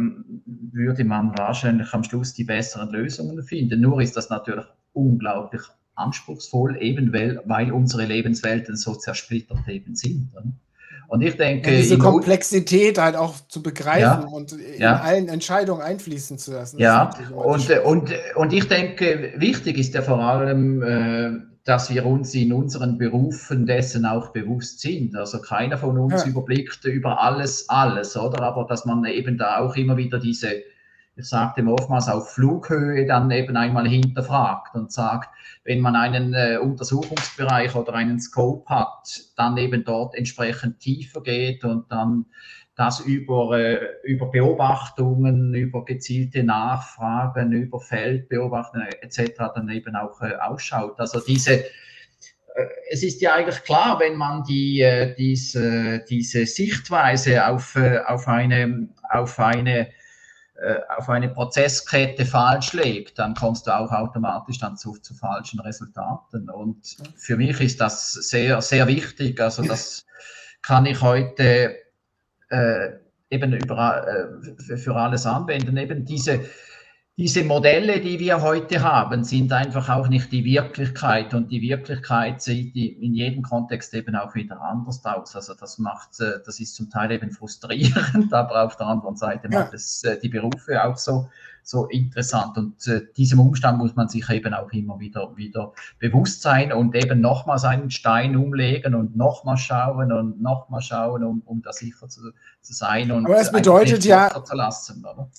würde 0.45 1.04
man 1.04 1.38
wahrscheinlich 1.38 1.93
am 1.93 2.04
Schluss 2.04 2.34
die 2.34 2.45
besseren 2.45 2.89
Lösungen 2.89 3.43
finden. 3.43 3.80
Nur 3.80 4.02
ist 4.02 4.17
das 4.17 4.32
natürlich 4.32 4.65
unglaublich 4.93 5.62
anspruchsvoll, 5.95 6.77
eben 6.82 7.13
weil, 7.13 7.41
weil 7.45 7.71
unsere 7.71 8.06
Lebenswelten 8.06 8.75
so 8.75 8.95
zersplittert 8.95 9.67
eben 9.67 9.95
sind. 9.95 10.32
Und 11.08 11.21
ich 11.21 11.36
denke. 11.36 11.71
Ja, 11.71 11.77
diese 11.77 11.97
Komplexität 11.97 12.97
halt 12.97 13.17
auch 13.17 13.36
zu 13.49 13.62
begreifen 13.62 14.01
ja, 14.01 14.27
und 14.27 14.54
in 14.54 14.82
ja. 14.82 15.01
allen 15.01 15.27
Entscheidungen 15.27 15.82
einfließen 15.82 16.38
zu 16.38 16.54
lassen. 16.54 16.80
Ja, 16.80 17.10
und, 17.36 17.69
und, 17.69 18.13
und 18.36 18.54
ich 18.54 18.67
denke, 18.69 19.34
wichtig 19.36 19.77
ist 19.77 19.93
ja 19.93 20.01
vor 20.04 20.19
allem, 20.19 20.82
äh, 20.82 21.32
dass 21.65 21.93
wir 21.93 22.06
uns 22.06 22.34
in 22.34 22.54
unseren 22.54 22.97
Berufen 22.97 23.65
dessen 23.65 24.06
auch 24.06 24.30
bewusst 24.30 24.80
sind. 24.80 25.15
Also 25.15 25.41
keiner 25.41 25.77
von 25.77 25.97
uns 25.97 26.25
überblickt 26.25 26.86
über 26.86 27.21
alles 27.21 27.67
alles, 27.67 28.15
oder? 28.15 28.41
Aber 28.43 28.65
dass 28.65 28.86
man 28.86 29.04
eben 29.06 29.38
da 29.38 29.60
auch 29.60 29.75
immer 29.75 29.97
wieder 29.97 30.17
diese 30.17 30.62
ich 31.21 31.29
sagte 31.29 31.63
oftmals 31.65 32.07
auf 32.07 32.34
Flughöhe 32.34 33.05
dann 33.05 33.29
eben 33.31 33.55
einmal 33.55 33.88
hinterfragt 33.88 34.75
und 34.75 34.91
sagt, 34.91 35.29
wenn 35.63 35.79
man 35.79 35.95
einen 35.95 36.34
äh, 36.34 36.57
Untersuchungsbereich 36.57 37.75
oder 37.75 37.93
einen 37.93 38.19
Scope 38.19 38.67
hat, 38.67 39.07
dann 39.36 39.57
eben 39.57 39.84
dort 39.84 40.15
entsprechend 40.15 40.79
tiefer 40.79 41.21
geht 41.21 41.63
und 41.63 41.91
dann 41.91 42.25
das 42.75 43.01
über, 43.01 43.57
äh, 43.60 43.79
über 44.03 44.31
Beobachtungen, 44.31 45.53
über 45.53 45.86
gezielte 45.86 46.43
Nachfragen, 46.43 47.51
über 47.51 47.79
Feldbeobachtungen 47.79 48.88
etc. 49.01 49.34
dann 49.53 49.69
eben 49.69 49.95
auch 49.95 50.21
äh, 50.21 50.36
ausschaut. 50.36 50.99
Also 50.99 51.19
diese, 51.19 51.60
äh, 51.60 51.65
es 52.89 53.03
ist 53.03 53.21
ja 53.21 53.36
eigentlich 53.36 53.63
klar, 53.63 53.99
wenn 53.99 54.15
man 54.15 54.43
die, 54.43 54.81
äh, 54.81 55.13
diese, 55.15 56.03
diese 56.10 56.47
Sichtweise 56.47 57.45
auf, 57.45 57.75
äh, 57.75 57.99
auf 57.99 58.27
eine, 58.27 58.89
auf 59.10 59.38
eine 59.38 59.89
äh, 59.89 59.91
auf 60.95 61.10
eine 61.10 61.30
Prozesskette 61.30 62.26
falsch 62.26 62.74
legt, 62.74 63.17
dann 63.17 63.34
kommst 63.34 63.67
du 63.67 63.71
auch 63.71 63.91
automatisch 63.91 64.60
dann 64.60 64.78
zu, 64.78 64.93
zu 64.93 65.13
falschen 65.13 65.60
Resultaten. 65.60 66.50
Und 66.50 66.97
für 67.15 67.38
mich 67.38 67.60
ist 67.62 67.82
das 67.82 68.13
sehr, 68.13 68.62
sehr 68.62 68.88
wichtig. 68.88 69.41
Also 69.41 69.63
das 69.63 70.06
kann 70.62 70.86
ich 70.86 71.02
heute 71.02 71.76
äh, 72.50 72.89
eben 73.30 73.54
über, 73.54 74.08
äh, 74.08 74.78
für 74.78 74.95
alles 74.95 75.26
anwenden. 75.26 75.78
Eben 75.78 76.06
diese, 76.06 76.41
diese 77.17 77.43
Modelle, 77.43 78.00
die 78.00 78.19
wir 78.19 78.41
heute 78.41 78.82
haben, 78.82 79.24
sind 79.26 79.52
einfach 79.52 79.89
auch 79.89 80.08
nicht 80.08 80.32
die 80.32 80.45
Wirklichkeit 80.45 81.34
und 81.34 81.52
die 81.52 81.62
Wirklichkeit 81.62 82.41
sieht 82.41 82.74
in 82.76 83.13
jedem 83.13 83.43
Kontext 83.43 83.93
eben 83.93 84.15
auch 84.15 84.34
wieder 84.34 84.62
anders 84.62 85.04
aus. 85.04 85.36
Also 85.36 85.54
das 85.54 85.78
macht, 85.78 86.19
äh, 86.21 86.39
das 86.45 86.60
ist 86.60 86.74
zum 86.74 86.89
Teil 86.89 87.12
eben 87.12 87.32
frustrierend, 87.32 88.34
aber 88.34 88.63
auf 88.63 88.78
der 88.78 88.88
anderen 88.88 89.17
Seite 89.17 89.50
macht 89.50 89.74
es 89.74 90.04
äh, 90.04 90.19
die 90.19 90.30
Berufe 90.30 90.84
auch 90.84 90.97
so, 90.97 91.30
so 91.63 91.86
interessant 91.88 92.58
und 92.58 92.88
äh, 92.88 93.02
diesem 93.17 93.41
Umstand 93.41 93.78
muss 93.78 93.95
man 93.95 94.08
sich 94.08 94.28
eben 94.30 94.54
auch 94.54 94.71
immer 94.71 95.00
wieder, 95.00 95.36
wieder 95.36 95.74
bewusst 96.00 96.41
sein 96.41 96.71
und 96.71 96.95
eben 96.95 97.19
nochmals 97.19 97.65
einen 97.65 97.91
Stein 97.91 98.38
umlegen 98.38 98.95
und 98.95 99.17
nochmal 99.17 99.58
schauen 99.58 100.13
und 100.13 100.41
nochmal 100.41 100.82
schauen, 100.82 101.24
um, 101.26 101.41
um 101.45 101.62
da 101.62 101.74
sicher 101.74 102.08
zu, 102.08 102.32
zu 102.62 102.74
sein 102.74 103.12
und 103.12 103.26
aber 103.26 103.41
es 103.41 103.52
bedeutet 103.52 104.06
ja, 104.06 104.43
zu 104.43 104.56
lassen. 104.56 105.06
Oder? 105.06 105.30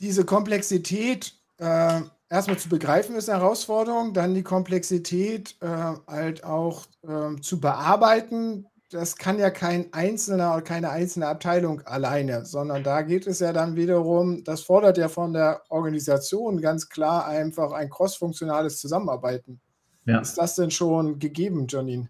Diese 0.00 0.24
Komplexität 0.24 1.34
äh, 1.58 2.00
erstmal 2.30 2.58
zu 2.58 2.68
begreifen 2.68 3.16
ist 3.16 3.28
eine 3.28 3.40
Herausforderung, 3.40 4.14
dann 4.14 4.34
die 4.34 4.42
Komplexität 4.42 5.56
äh, 5.60 5.66
halt 6.06 6.44
auch 6.44 6.86
äh, 7.02 7.40
zu 7.40 7.60
bearbeiten. 7.60 8.66
Das 8.90 9.16
kann 9.16 9.38
ja 9.38 9.50
kein 9.50 9.92
einzelner 9.92 10.54
oder 10.54 10.62
keine 10.62 10.90
einzelne 10.90 11.28
Abteilung 11.28 11.82
alleine, 11.82 12.46
sondern 12.46 12.82
da 12.82 13.02
geht 13.02 13.26
es 13.26 13.40
ja 13.40 13.52
dann 13.52 13.76
wiederum, 13.76 14.44
das 14.44 14.62
fordert 14.62 14.96
ja 14.96 15.08
von 15.08 15.32
der 15.32 15.62
Organisation 15.68 16.60
ganz 16.60 16.88
klar 16.88 17.26
einfach 17.26 17.72
ein 17.72 17.90
crossfunktionales 17.90 18.80
Zusammenarbeiten. 18.80 19.60
Ja. 20.06 20.20
Ist 20.20 20.38
das 20.38 20.54
denn 20.54 20.70
schon 20.70 21.18
gegeben, 21.18 21.66
Janine? 21.68 22.08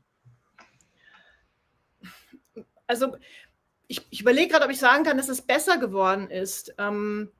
Also 2.87 3.17
ich, 3.89 4.07
ich 4.11 4.21
überlege 4.21 4.53
gerade, 4.53 4.67
ob 4.67 4.71
ich 4.71 4.79
sagen 4.79 5.03
kann, 5.03 5.17
dass 5.17 5.29
es 5.29 5.43
besser 5.43 5.79
geworden 5.79 6.31
ist. 6.31 6.75
Ähm, 6.79 7.31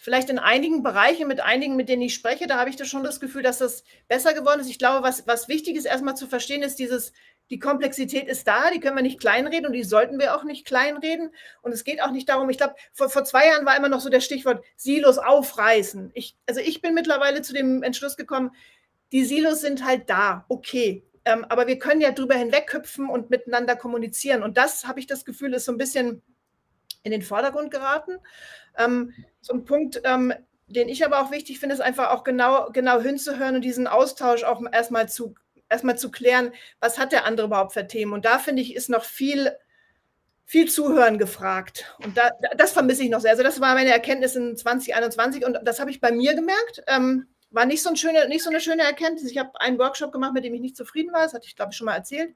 vielleicht 0.00 0.30
in 0.30 0.38
einigen 0.38 0.82
Bereichen, 0.82 1.28
mit 1.28 1.40
einigen, 1.40 1.76
mit 1.76 1.90
denen 1.90 2.00
ich 2.00 2.14
spreche, 2.14 2.46
da 2.46 2.58
habe 2.58 2.70
ich 2.70 2.76
da 2.76 2.86
schon 2.86 3.04
das 3.04 3.20
Gefühl, 3.20 3.42
dass 3.42 3.58
das 3.58 3.84
besser 4.08 4.32
geworden 4.32 4.60
ist. 4.60 4.70
Ich 4.70 4.78
glaube, 4.78 5.06
was, 5.06 5.26
was 5.26 5.46
wichtig 5.46 5.76
ist, 5.76 5.84
erstmal 5.84 6.16
zu 6.16 6.26
verstehen, 6.26 6.62
ist 6.62 6.78
dieses, 6.78 7.12
die 7.50 7.58
Komplexität 7.58 8.26
ist 8.26 8.48
da, 8.48 8.70
die 8.70 8.80
können 8.80 8.96
wir 8.96 9.02
nicht 9.02 9.20
kleinreden 9.20 9.66
und 9.66 9.74
die 9.74 9.84
sollten 9.84 10.18
wir 10.18 10.34
auch 10.34 10.44
nicht 10.44 10.66
kleinreden. 10.66 11.34
Und 11.60 11.72
es 11.72 11.84
geht 11.84 12.02
auch 12.02 12.12
nicht 12.12 12.30
darum, 12.30 12.48
ich 12.48 12.56
glaube, 12.56 12.76
vor, 12.94 13.10
vor 13.10 13.24
zwei 13.24 13.46
Jahren 13.46 13.66
war 13.66 13.76
immer 13.76 13.90
noch 13.90 14.00
so 14.00 14.08
der 14.08 14.20
Stichwort 14.20 14.64
Silos 14.74 15.18
aufreißen. 15.18 16.12
Ich, 16.14 16.34
also 16.46 16.60
ich 16.62 16.80
bin 16.80 16.94
mittlerweile 16.94 17.42
zu 17.42 17.52
dem 17.52 17.82
Entschluss 17.82 18.16
gekommen, 18.16 18.52
die 19.12 19.26
Silos 19.26 19.60
sind 19.60 19.84
halt 19.84 20.08
da, 20.08 20.46
okay. 20.48 21.04
Ähm, 21.26 21.44
aber 21.50 21.66
wir 21.66 21.78
können 21.78 22.00
ja 22.00 22.12
drüber 22.12 22.36
hinweghüpfen 22.36 23.10
und 23.10 23.28
miteinander 23.28 23.76
kommunizieren. 23.76 24.42
Und 24.42 24.56
das, 24.56 24.86
habe 24.86 24.98
ich 24.98 25.06
das 25.06 25.26
Gefühl, 25.26 25.52
ist 25.52 25.66
so 25.66 25.72
ein 25.72 25.78
bisschen 25.78 26.22
in 27.02 27.10
den 27.12 27.20
Vordergrund 27.22 27.70
geraten. 27.70 28.16
Ähm, 28.78 29.12
so 29.40 29.54
ein 29.54 29.64
Punkt, 29.64 30.00
ähm, 30.04 30.32
den 30.66 30.88
ich 30.88 31.04
aber 31.04 31.20
auch 31.20 31.30
wichtig 31.30 31.58
finde, 31.58 31.74
ist 31.74 31.80
einfach 31.80 32.10
auch 32.10 32.24
genau, 32.24 32.70
genau 32.72 33.00
hinzuhören 33.00 33.56
und 33.56 33.62
diesen 33.62 33.86
Austausch 33.86 34.44
auch 34.44 34.62
erstmal 34.72 35.08
zu, 35.08 35.34
erstmal 35.68 35.98
zu 35.98 36.10
klären, 36.10 36.52
was 36.80 36.98
hat 36.98 37.12
der 37.12 37.24
andere 37.24 37.46
überhaupt 37.48 37.72
für 37.72 37.86
Themen. 37.86 38.12
Und 38.12 38.24
da 38.24 38.38
finde 38.38 38.62
ich, 38.62 38.74
ist 38.74 38.88
noch 38.88 39.04
viel, 39.04 39.52
viel 40.44 40.70
Zuhören 40.70 41.18
gefragt. 41.18 41.96
Und 42.04 42.16
da, 42.16 42.30
das 42.56 42.72
vermisse 42.72 43.02
ich 43.02 43.10
noch 43.10 43.20
sehr. 43.20 43.32
Also 43.32 43.42
das 43.42 43.60
war 43.60 43.74
meine 43.74 43.90
Erkenntnis 43.90 44.36
in 44.36 44.56
2021 44.56 45.44
und 45.44 45.58
das 45.64 45.80
habe 45.80 45.90
ich 45.90 46.00
bei 46.00 46.12
mir 46.12 46.34
gemerkt. 46.34 46.82
Ähm, 46.86 47.26
war 47.50 47.66
nicht 47.66 47.82
so, 47.82 47.90
ein 47.90 47.96
schöne, 47.96 48.28
nicht 48.28 48.44
so 48.44 48.50
eine 48.50 48.60
schöne 48.60 48.82
Erkenntnis. 48.82 49.30
Ich 49.30 49.38
habe 49.38 49.60
einen 49.60 49.78
Workshop 49.78 50.12
gemacht, 50.12 50.34
mit 50.34 50.44
dem 50.44 50.54
ich 50.54 50.60
nicht 50.60 50.76
zufrieden 50.76 51.12
war. 51.12 51.22
Das 51.22 51.34
hatte 51.34 51.46
ich, 51.46 51.56
glaube 51.56 51.72
ich, 51.72 51.76
schon 51.76 51.86
mal 51.86 51.96
erzählt. 51.96 52.34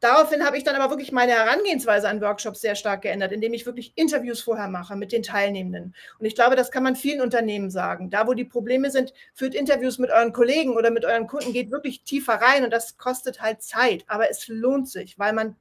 Daraufhin 0.00 0.44
habe 0.44 0.58
ich 0.58 0.64
dann 0.64 0.76
aber 0.76 0.90
wirklich 0.90 1.10
meine 1.10 1.32
Herangehensweise 1.32 2.08
an 2.08 2.20
Workshops 2.20 2.60
sehr 2.60 2.74
stark 2.74 3.02
geändert, 3.02 3.32
indem 3.32 3.54
ich 3.54 3.64
wirklich 3.64 3.92
Interviews 3.94 4.42
vorher 4.42 4.68
mache 4.68 4.94
mit 4.94 5.10
den 5.10 5.22
Teilnehmenden. 5.22 5.94
Und 6.18 6.26
ich 6.26 6.34
glaube, 6.34 6.54
das 6.54 6.70
kann 6.70 6.82
man 6.82 6.96
vielen 6.96 7.22
Unternehmen 7.22 7.70
sagen. 7.70 8.10
Da, 8.10 8.26
wo 8.26 8.34
die 8.34 8.44
Probleme 8.44 8.90
sind, 8.90 9.14
führt 9.32 9.54
Interviews 9.54 9.98
mit 9.98 10.10
euren 10.10 10.34
Kollegen 10.34 10.76
oder 10.76 10.90
mit 10.90 11.06
euren 11.06 11.26
Kunden, 11.26 11.54
geht 11.54 11.70
wirklich 11.70 12.04
tiefer 12.04 12.34
rein 12.34 12.64
und 12.64 12.70
das 12.70 12.98
kostet 12.98 13.40
halt 13.40 13.62
Zeit. 13.62 14.04
Aber 14.06 14.30
es 14.30 14.48
lohnt 14.48 14.88
sich, 14.88 15.18
weil 15.18 15.32
man 15.32 15.56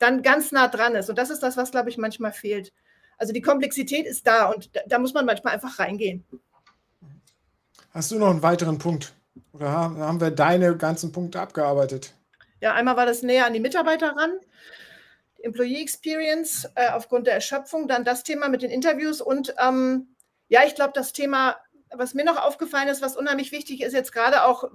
dann 0.00 0.22
ganz 0.22 0.50
nah 0.50 0.66
dran 0.66 0.96
ist. 0.96 1.08
Und 1.08 1.16
das 1.16 1.30
ist 1.30 1.42
das, 1.42 1.56
was, 1.56 1.70
glaube 1.70 1.90
ich, 1.90 1.98
manchmal 1.98 2.32
fehlt. 2.32 2.72
Also 3.18 3.32
die 3.32 3.42
Komplexität 3.42 4.06
ist 4.06 4.26
da 4.26 4.46
und 4.46 4.74
da, 4.74 4.80
da 4.88 4.98
muss 4.98 5.14
man 5.14 5.26
manchmal 5.26 5.54
einfach 5.54 5.78
reingehen. 5.78 6.24
Hast 7.92 8.10
du 8.10 8.18
noch 8.18 8.30
einen 8.30 8.42
weiteren 8.42 8.78
Punkt? 8.78 9.12
Oder 9.52 9.70
haben 9.70 10.20
wir 10.20 10.30
deine 10.30 10.76
ganzen 10.76 11.12
Punkte 11.12 11.40
abgearbeitet? 11.40 12.14
Ja, 12.60 12.74
einmal 12.74 12.96
war 12.96 13.06
das 13.06 13.22
näher 13.22 13.46
an 13.46 13.52
die 13.52 13.60
Mitarbeiter 13.60 14.16
ran, 14.16 14.32
Employee 15.42 15.80
Experience 15.80 16.70
äh, 16.74 16.90
aufgrund 16.90 17.26
der 17.26 17.34
Erschöpfung, 17.34 17.88
dann 17.88 18.04
das 18.04 18.22
Thema 18.22 18.48
mit 18.48 18.62
den 18.62 18.70
Interviews 18.70 19.20
und 19.20 19.54
ähm, 19.58 20.14
ja, 20.48 20.60
ich 20.66 20.74
glaube, 20.74 20.92
das 20.94 21.12
Thema, 21.12 21.56
was 21.90 22.14
mir 22.14 22.24
noch 22.24 22.36
aufgefallen 22.36 22.88
ist, 22.88 23.02
was 23.02 23.16
unheimlich 23.16 23.52
wichtig 23.52 23.82
ist, 23.82 23.94
jetzt 23.94 24.12
gerade 24.12 24.44
auch 24.44 24.70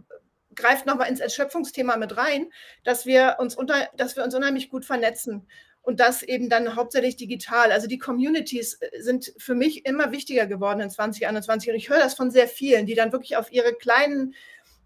greift 0.55 0.85
nochmal 0.85 1.09
ins 1.09 1.19
Erschöpfungsthema 1.19 1.97
mit 1.97 2.17
rein, 2.17 2.51
dass 2.83 3.05
wir 3.05 3.37
uns 3.39 3.55
unter, 3.55 3.89
dass 3.97 4.15
wir 4.15 4.23
uns 4.23 4.33
unheimlich 4.33 4.69
gut 4.69 4.85
vernetzen 4.85 5.47
und 5.81 5.99
das 5.99 6.23
eben 6.23 6.49
dann 6.49 6.75
hauptsächlich 6.75 7.15
digital. 7.15 7.71
Also 7.71 7.87
die 7.87 7.99
Communities 7.99 8.75
äh, 8.81 9.01
sind 9.01 9.33
für 9.37 9.53
mich 9.53 9.85
immer 9.85 10.11
wichtiger 10.11 10.47
geworden 10.47 10.79
in 10.79 10.89
2021 10.89 11.69
und 11.69 11.75
ich 11.75 11.89
höre 11.89 11.99
das 11.99 12.15
von 12.15 12.31
sehr 12.31 12.47
vielen, 12.47 12.85
die 12.85 12.95
dann 12.95 13.11
wirklich 13.11 13.37
auf 13.37 13.51
ihre 13.51 13.73
kleinen 13.73 14.33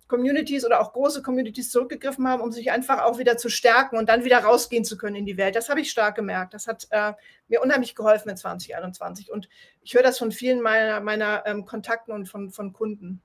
Communities 0.10 0.66
oder 0.66 0.82
auch 0.82 0.92
große 0.92 1.22
Communities 1.22 1.70
zurückgegriffen 1.70 2.28
haben, 2.28 2.42
um 2.42 2.52
sich 2.52 2.72
einfach 2.72 3.04
auch 3.04 3.20
wieder 3.20 3.38
zu 3.38 3.48
stärken 3.48 3.98
und 3.98 4.10
dann 4.10 4.26
wieder 4.26 4.40
rausgehen 4.40 4.84
zu 4.84 4.98
können 4.98 5.16
in 5.16 5.26
die 5.26 5.38
Welt. 5.38 5.56
Das 5.56 5.70
habe 5.70 5.80
ich 5.80 5.92
stark 5.92 6.16
gemerkt. 6.16 6.54
Das 6.54 6.68
hat 6.68 6.88
äh, 6.90 7.14
mir 7.48 7.62
unheimlich 7.62 7.96
geholfen 7.96 8.30
in 8.30 8.36
2021. 8.36 9.32
Und 9.32 9.48
ich 9.82 9.94
höre 9.94 10.04
das 10.04 10.18
von 10.18 10.32
vielen 10.32 10.62
meiner, 10.62 11.00
meiner 11.00 11.46
ähm, 11.46 11.64
Kontakten 11.66 12.12
und 12.12 12.28
von, 12.28 12.50
von 12.50 12.74
Kunden. 12.74 13.22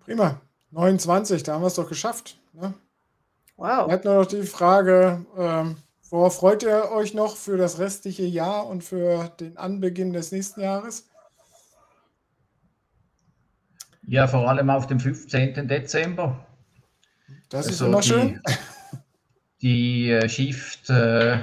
Prima. 0.00 0.40
29, 0.70 1.42
da 1.42 1.54
haben 1.54 1.62
wir 1.62 1.68
es 1.68 1.74
doch 1.74 1.88
geschafft. 1.88 2.38
Ne? 2.52 2.74
Wow. 3.56 3.86
Bleibt 3.86 4.04
nur 4.04 4.14
noch 4.14 4.26
die 4.26 4.42
Frage, 4.42 5.24
ähm, 5.36 5.76
worauf 6.10 6.36
freut 6.36 6.62
ihr 6.62 6.90
euch 6.92 7.12
noch 7.12 7.36
für 7.36 7.56
das 7.56 7.78
restliche 7.78 8.24
Jahr 8.24 8.66
und 8.66 8.84
für 8.84 9.30
den 9.40 9.56
Anbeginn 9.56 10.12
des 10.12 10.32
nächsten 10.32 10.60
Jahres? 10.60 11.08
Ja, 14.06 14.26
vor 14.26 14.48
allem 14.48 14.70
auf 14.70 14.86
dem 14.86 15.00
15. 15.00 15.66
Dezember. 15.66 16.46
Das 17.48 17.66
ist 17.66 17.82
also 17.82 17.86
immer 17.86 18.02
schön. 18.02 18.40
Die, 19.62 20.10
äh, 20.10 20.28
Shift 20.28 20.90
äh, 20.90 21.38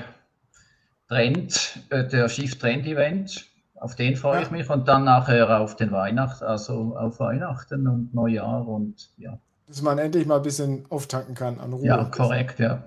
Trend, 1.07 1.79
äh, 1.89 2.07
der 2.07 2.29
Shift 2.29 2.61
Trend 2.61 2.85
Event, 2.85 3.45
auf 3.75 3.95
den 3.95 4.15
freue 4.15 4.37
ja. 4.37 4.41
ich 4.43 4.51
mich 4.51 4.69
und 4.69 4.87
dann 4.87 5.03
nachher 5.03 5.59
auf 5.59 5.75
den 5.75 5.91
Weihnacht, 5.91 6.41
also 6.41 6.95
auf 6.95 7.19
Weihnachten 7.19 7.87
und 7.87 8.13
Neujahr 8.13 8.65
und 8.67 9.09
ja. 9.17 9.37
Dass 9.67 9.81
man 9.81 9.97
endlich 9.97 10.25
mal 10.25 10.37
ein 10.37 10.43
bisschen 10.43 10.85
auftanken 10.89 11.35
kann 11.35 11.59
an 11.59 11.73
Ruhe. 11.73 11.85
Ja, 11.85 12.05
korrekt, 12.05 12.59
ja. 12.59 12.83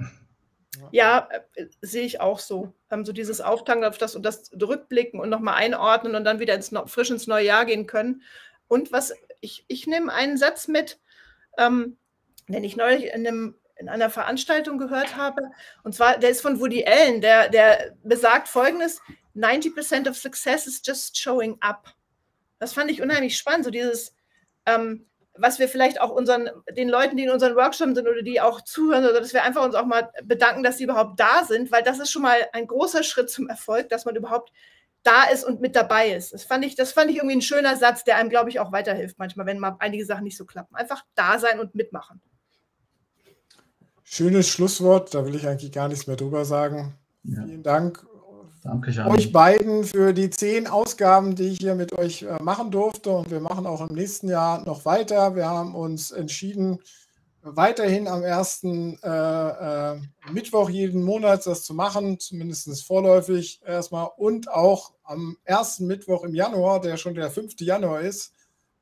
Ja, 0.91 1.29
äh, 1.55 1.67
sehe 1.83 2.05
ich 2.05 2.21
auch 2.21 2.39
so. 2.39 2.73
Ähm, 2.91 3.05
so 3.05 3.12
dieses 3.12 3.41
Auftanken 3.41 3.85
auf 3.85 3.99
das 3.99 4.15
und 4.15 4.25
das 4.25 4.51
Rückblicken 4.53 5.21
und 5.21 5.29
nochmal 5.29 5.57
einordnen 5.57 6.15
und 6.15 6.25
dann 6.25 6.39
wieder 6.39 6.55
ins, 6.55 6.73
frisch 6.87 7.11
ins 7.11 7.27
neue 7.27 7.45
Jahr 7.45 7.65
gehen 7.65 7.87
können. 7.87 8.23
Und 8.69 8.93
was 8.93 9.12
ich, 9.40 9.64
ich 9.68 9.87
nehme 9.87 10.12
einen 10.12 10.37
Satz 10.37 10.68
mit, 10.68 10.99
ähm, 11.59 11.96
den 12.49 12.64
ich 12.64 12.77
neulich 12.77 13.07
in, 13.07 13.27
einem, 13.27 13.57
in 13.77 13.88
einer 13.88 14.11
Veranstaltung 14.11 14.79
gehört 14.79 15.16
habe. 15.16 15.51
Und 15.83 15.94
zwar, 15.94 16.18
der 16.18 16.31
ist 16.31 16.40
von 16.40 16.61
Woody 16.61 16.85
Allen, 16.87 17.20
der, 17.20 17.49
der 17.49 17.94
besagt 18.03 18.49
folgendes: 18.49 19.01
90% 19.35 20.09
of 20.09 20.16
success 20.16 20.66
is 20.66 20.83
just 20.85 21.18
showing 21.18 21.57
up. 21.61 21.94
Das 22.59 22.72
fand 22.72 22.90
ich 22.90 23.03
unheimlich 23.03 23.37
spannend, 23.37 23.64
so 23.64 23.70
dieses, 23.70 24.14
ähm, 24.64 25.07
was 25.35 25.59
wir 25.59 25.68
vielleicht 25.68 26.01
auch 26.01 26.11
unseren, 26.11 26.51
den 26.70 26.88
Leuten, 26.88 27.16
die 27.16 27.25
in 27.25 27.31
unseren 27.31 27.57
Workshops 27.57 27.94
sind 27.94 28.09
oder 28.09 28.22
die 28.22 28.40
auch 28.40 28.62
zuhören, 28.62 29.05
oder 29.05 29.20
dass 29.20 29.35
wir 29.35 29.42
einfach 29.42 29.64
uns 29.64 29.75
auch 29.75 29.85
mal 29.85 30.11
bedanken, 30.25 30.62
dass 30.62 30.79
sie 30.79 30.85
überhaupt 30.85 31.20
da 31.20 31.44
sind, 31.44 31.70
weil 31.70 31.83
das 31.83 31.99
ist 31.99 32.11
schon 32.11 32.22
mal 32.22 32.49
ein 32.53 32.66
großer 32.66 33.03
Schritt 33.03 33.31
zum 33.31 33.49
Erfolg, 33.49 33.88
dass 33.90 34.05
man 34.05 34.16
überhaupt 34.16 34.53
da 35.07 35.25
ist 35.25 35.45
und 35.45 35.61
mit 35.61 35.77
dabei 35.77 36.11
ist. 36.11 36.33
Das 36.33 36.45
fand 36.45 36.64
ich, 36.64 36.75
das 36.75 36.92
fand 36.92 37.11
ich 37.11 37.16
irgendwie 37.16 37.37
ein 37.37 37.42
schöner 37.42 37.77
Satz, 37.77 38.05
der 38.05 38.16
einem, 38.16 38.29
glaube 38.29 38.51
ich, 38.51 38.61
auch 38.61 38.73
weiterhilft 38.73 39.19
manchmal, 39.19 39.47
wenn 39.47 39.59
mal 39.59 39.77
einige 39.79 40.05
Sachen 40.05 40.25
nicht 40.25 40.37
so 40.37 40.45
klappen. 40.45 40.75
Einfach 40.75 41.05
da 41.14 41.38
sein 41.38 41.61
und 41.61 41.75
mitmachen. 41.75 42.21
Schönes 44.03 44.49
Schlusswort, 44.49 45.14
da 45.14 45.25
will 45.25 45.35
ich 45.35 45.47
eigentlich 45.47 45.73
gar 45.73 45.88
nichts 45.88 46.07
mehr 46.07 46.16
drüber 46.16 46.45
sagen. 46.45 46.95
Ja. 47.25 47.42
Vielen 47.45 47.62
Dank 47.62 48.07
Danke, 48.66 48.90
Jan. 48.90 49.09
euch 49.09 49.33
beiden 49.33 49.85
für 49.85 50.12
die 50.12 50.29
zehn 50.29 50.66
Ausgaben, 50.66 51.37
die 51.37 51.49
ich 51.49 51.59
hier 51.59 51.77
mit 51.77 51.92
euch 51.92 52.23
äh, 52.23 52.42
machen 52.42 52.73
durfte. 52.73 53.11
Und 53.11 53.31
wir 53.31 53.40
machen 53.40 53.64
auch 53.66 53.88
im 53.88 53.95
nächsten 53.95 54.29
Jahr 54.29 54.64
noch 54.64 54.85
weiter. 54.85 55.37
Wir 55.37 55.47
haben 55.47 55.75
uns 55.75 56.11
entschieden, 56.11 56.81
weiterhin 57.55 58.09
am 58.09 58.23
ersten 58.23 58.99
äh, 59.03 59.09
äh, 59.93 60.01
Mittwoch 60.33 60.69
jeden 60.71 61.03
Monat 61.03 61.47
das 61.47 61.63
zu 61.63 61.75
machen, 61.75 62.19
zumindest 62.19 62.85
vorläufig 62.85 63.61
erstmal. 63.65 64.09
Und 64.17 64.51
auch 64.51 64.93
am 65.05 65.37
ersten 65.45 65.87
Mittwoch 65.87 66.25
im 66.25 66.35
Januar, 66.35 66.81
der 66.81 66.97
schon 66.97 67.15
der 67.15 67.31
5. 67.31 67.61
Januar 67.61 68.01
ist, 68.01 68.33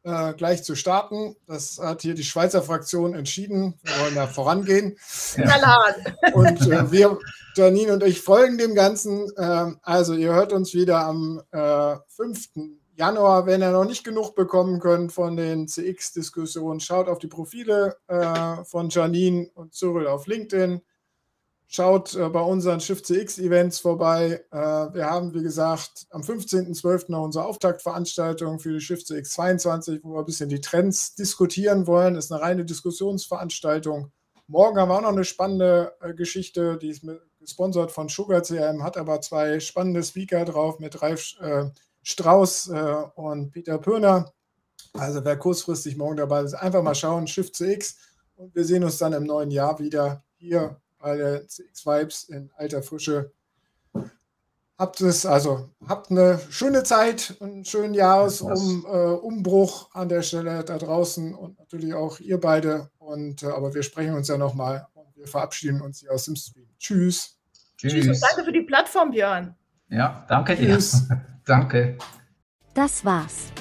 äh, 0.05 0.35
gleich 0.35 0.63
zu 0.63 0.77
starten. 0.77 1.37
Das 1.47 1.79
hat 1.79 2.03
hier 2.03 2.15
die 2.15 2.25
Schweizer 2.25 2.63
Fraktion 2.63 3.15
entschieden. 3.15 3.75
Wir 3.83 4.05
wollen 4.05 4.15
da 4.15 4.27
vorangehen. 4.27 4.99
Ja. 5.37 5.79
Und 6.35 6.61
äh, 6.71 6.93
wir, 6.93 7.19
Janine 7.57 7.95
und 7.95 8.03
ich, 8.03 8.21
folgen 8.21 8.59
dem 8.59 8.75
Ganzen. 8.75 9.31
Ähm, 9.39 9.79
also 9.83 10.15
ihr 10.15 10.33
hört 10.33 10.53
uns 10.53 10.75
wieder 10.75 11.01
am 11.01 11.43
äh, 11.53 11.97
5. 12.09 12.49
Januar, 12.97 13.47
wenn 13.47 13.61
ihr 13.61 13.73
noch 13.73 13.85
nicht 13.85 14.05
genug 14.05 14.37
bekommen 14.37 14.79
könnt 14.79 15.13
von 15.13 15.37
den 15.37 15.67
CX-Diskussionen, 15.67 16.79
schaut 16.79 17.09
auf 17.09 17.19
die 17.19 17.27
Profile 17.27 17.97
äh, 18.07 18.63
von 18.65 18.89
Janine 18.89 19.51
und 19.55 19.75
Cyril 19.75 20.07
auf 20.07 20.29
LinkedIn. 20.29 20.81
Schaut 21.67 22.15
äh, 22.15 22.29
bei 22.29 22.41
unseren 22.41 22.79
Shift 22.79 23.07
CX-Events 23.07 23.81
vorbei. 23.81 24.45
Äh, 24.53 24.57
wir 24.57 25.07
haben, 25.07 25.35
wie 25.35 25.43
gesagt, 25.43 26.07
am 26.11 26.23
15.12. 26.23 27.11
noch 27.11 27.25
unsere 27.25 27.47
Auftaktveranstaltung 27.47 28.61
für 28.61 28.73
die 28.75 28.81
Shift 28.81 29.09
CX 29.09 29.31
22, 29.31 30.05
wo 30.05 30.13
wir 30.13 30.21
ein 30.21 30.27
bisschen 30.27 30.49
die 30.49 30.61
Trends 30.61 31.17
diskutieren 31.17 31.89
wollen. 31.89 32.15
Das 32.15 32.27
ist 32.27 32.33
eine 32.33 32.43
reine 32.43 32.65
Diskussionsveranstaltung. 32.65 34.13
Morgen 34.47 34.79
haben 34.79 34.91
wir 34.91 34.97
auch 34.99 35.01
noch 35.01 35.09
eine 35.09 35.25
spannende 35.25 35.95
äh, 36.01 36.15
Geschichte, 36.15 36.79
die 36.79 36.91
ist 36.91 37.03
gesponsert 37.41 37.91
von 37.91 38.09
Sugar 38.09 38.43
CM, 38.43 38.85
hat 38.85 38.97
aber 38.97 39.21
zwei 39.21 39.59
spannende 39.59 40.03
Speaker 40.03 40.45
drauf 40.45 40.79
mit 40.79 41.03
Ralf 41.03 41.35
äh, 41.41 41.65
Strauß 42.05 42.69
äh, 42.69 42.97
und 43.17 43.51
Peter 43.51 43.79
Pöhner. 43.79 44.33
Also 44.93 45.25
wer 45.25 45.37
kurzfristig 45.37 45.97
morgen 45.97 46.19
dabei 46.19 46.43
ist, 46.43 46.55
einfach 46.55 46.83
mal 46.83 46.95
schauen, 46.95 47.27
Shift 47.27 47.57
CX 47.57 47.97
und 48.37 48.55
wir 48.55 48.65
sehen 48.65 48.85
uns 48.85 48.99
dann 48.99 49.13
im 49.13 49.25
neuen 49.25 49.51
Jahr 49.51 49.79
wieder 49.81 50.23
hier 50.37 50.81
bei 50.99 51.17
der 51.17 51.49
CX 51.49 51.85
Vibes 51.85 52.25
in 52.25 52.51
alter 52.57 52.83
Frische. 52.83 53.33
Habt 54.77 55.01
es, 55.01 55.25
also 55.25 55.71
habt 55.87 56.11
eine 56.11 56.41
schöne 56.51 56.83
Zeit, 56.83 57.37
einen 57.41 57.65
schönen 57.65 57.95
Jahresumbruch 57.95 59.91
äh, 59.95 59.99
an 59.99 60.09
der 60.09 60.23
Stelle 60.23 60.65
da 60.65 60.79
draußen 60.79 61.33
und 61.35 61.59
natürlich 61.59 61.95
auch 61.95 62.19
ihr 62.19 62.41
beide. 62.41 62.91
Und 62.99 63.45
äh, 63.45 63.47
aber 63.47 63.73
wir 63.75 63.85
sprechen 63.85 64.15
uns 64.15 64.29
ja 64.29 64.37
nochmal 64.37 64.87
und 64.95 65.17
wir 65.17 65.29
verabschieden 65.29 65.81
uns 65.81 66.01
hier 66.01 66.13
aus 66.13 66.25
dem 66.25 66.35
Stream. 66.35 66.69
Tschüss. 66.79 67.39
Tschüss. 67.77 67.93
Tschüss 67.93 68.07
und 68.09 68.23
danke 68.31 68.45
für 68.45 68.53
die 68.53 68.63
Plattform, 68.63 69.13
Björn. 69.13 69.55
Ja, 69.91 70.25
danke 70.29 70.57
dir. 70.57 70.75
Tschüss. 70.75 71.09
Danke. 71.47 71.99
Das 72.75 73.05
war's. 73.05 73.53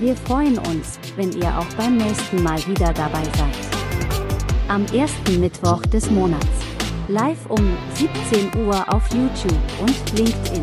Wir 0.00 0.16
freuen 0.16 0.58
uns, 0.58 0.98
wenn 1.16 1.32
ihr 1.32 1.56
auch 1.56 1.66
beim 1.76 1.96
nächsten 1.96 2.42
Mal 2.42 2.58
wieder 2.66 2.92
dabei 2.92 3.22
seid. 3.24 3.56
Am 4.68 4.84
ersten 4.86 5.40
Mittwoch 5.40 5.82
des 5.82 6.10
Monats. 6.10 6.46
Live 7.08 7.48
um 7.48 7.76
17 7.94 8.66
Uhr 8.66 8.92
auf 8.92 9.08
YouTube 9.14 9.58
und 9.80 10.18
LinkedIn. 10.18 10.62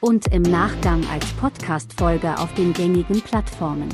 Und 0.00 0.26
im 0.28 0.42
Nachgang 0.42 1.02
als 1.10 1.26
Podcast-Folge 1.32 2.38
auf 2.38 2.52
den 2.54 2.72
gängigen 2.72 3.20
Plattformen. 3.22 3.88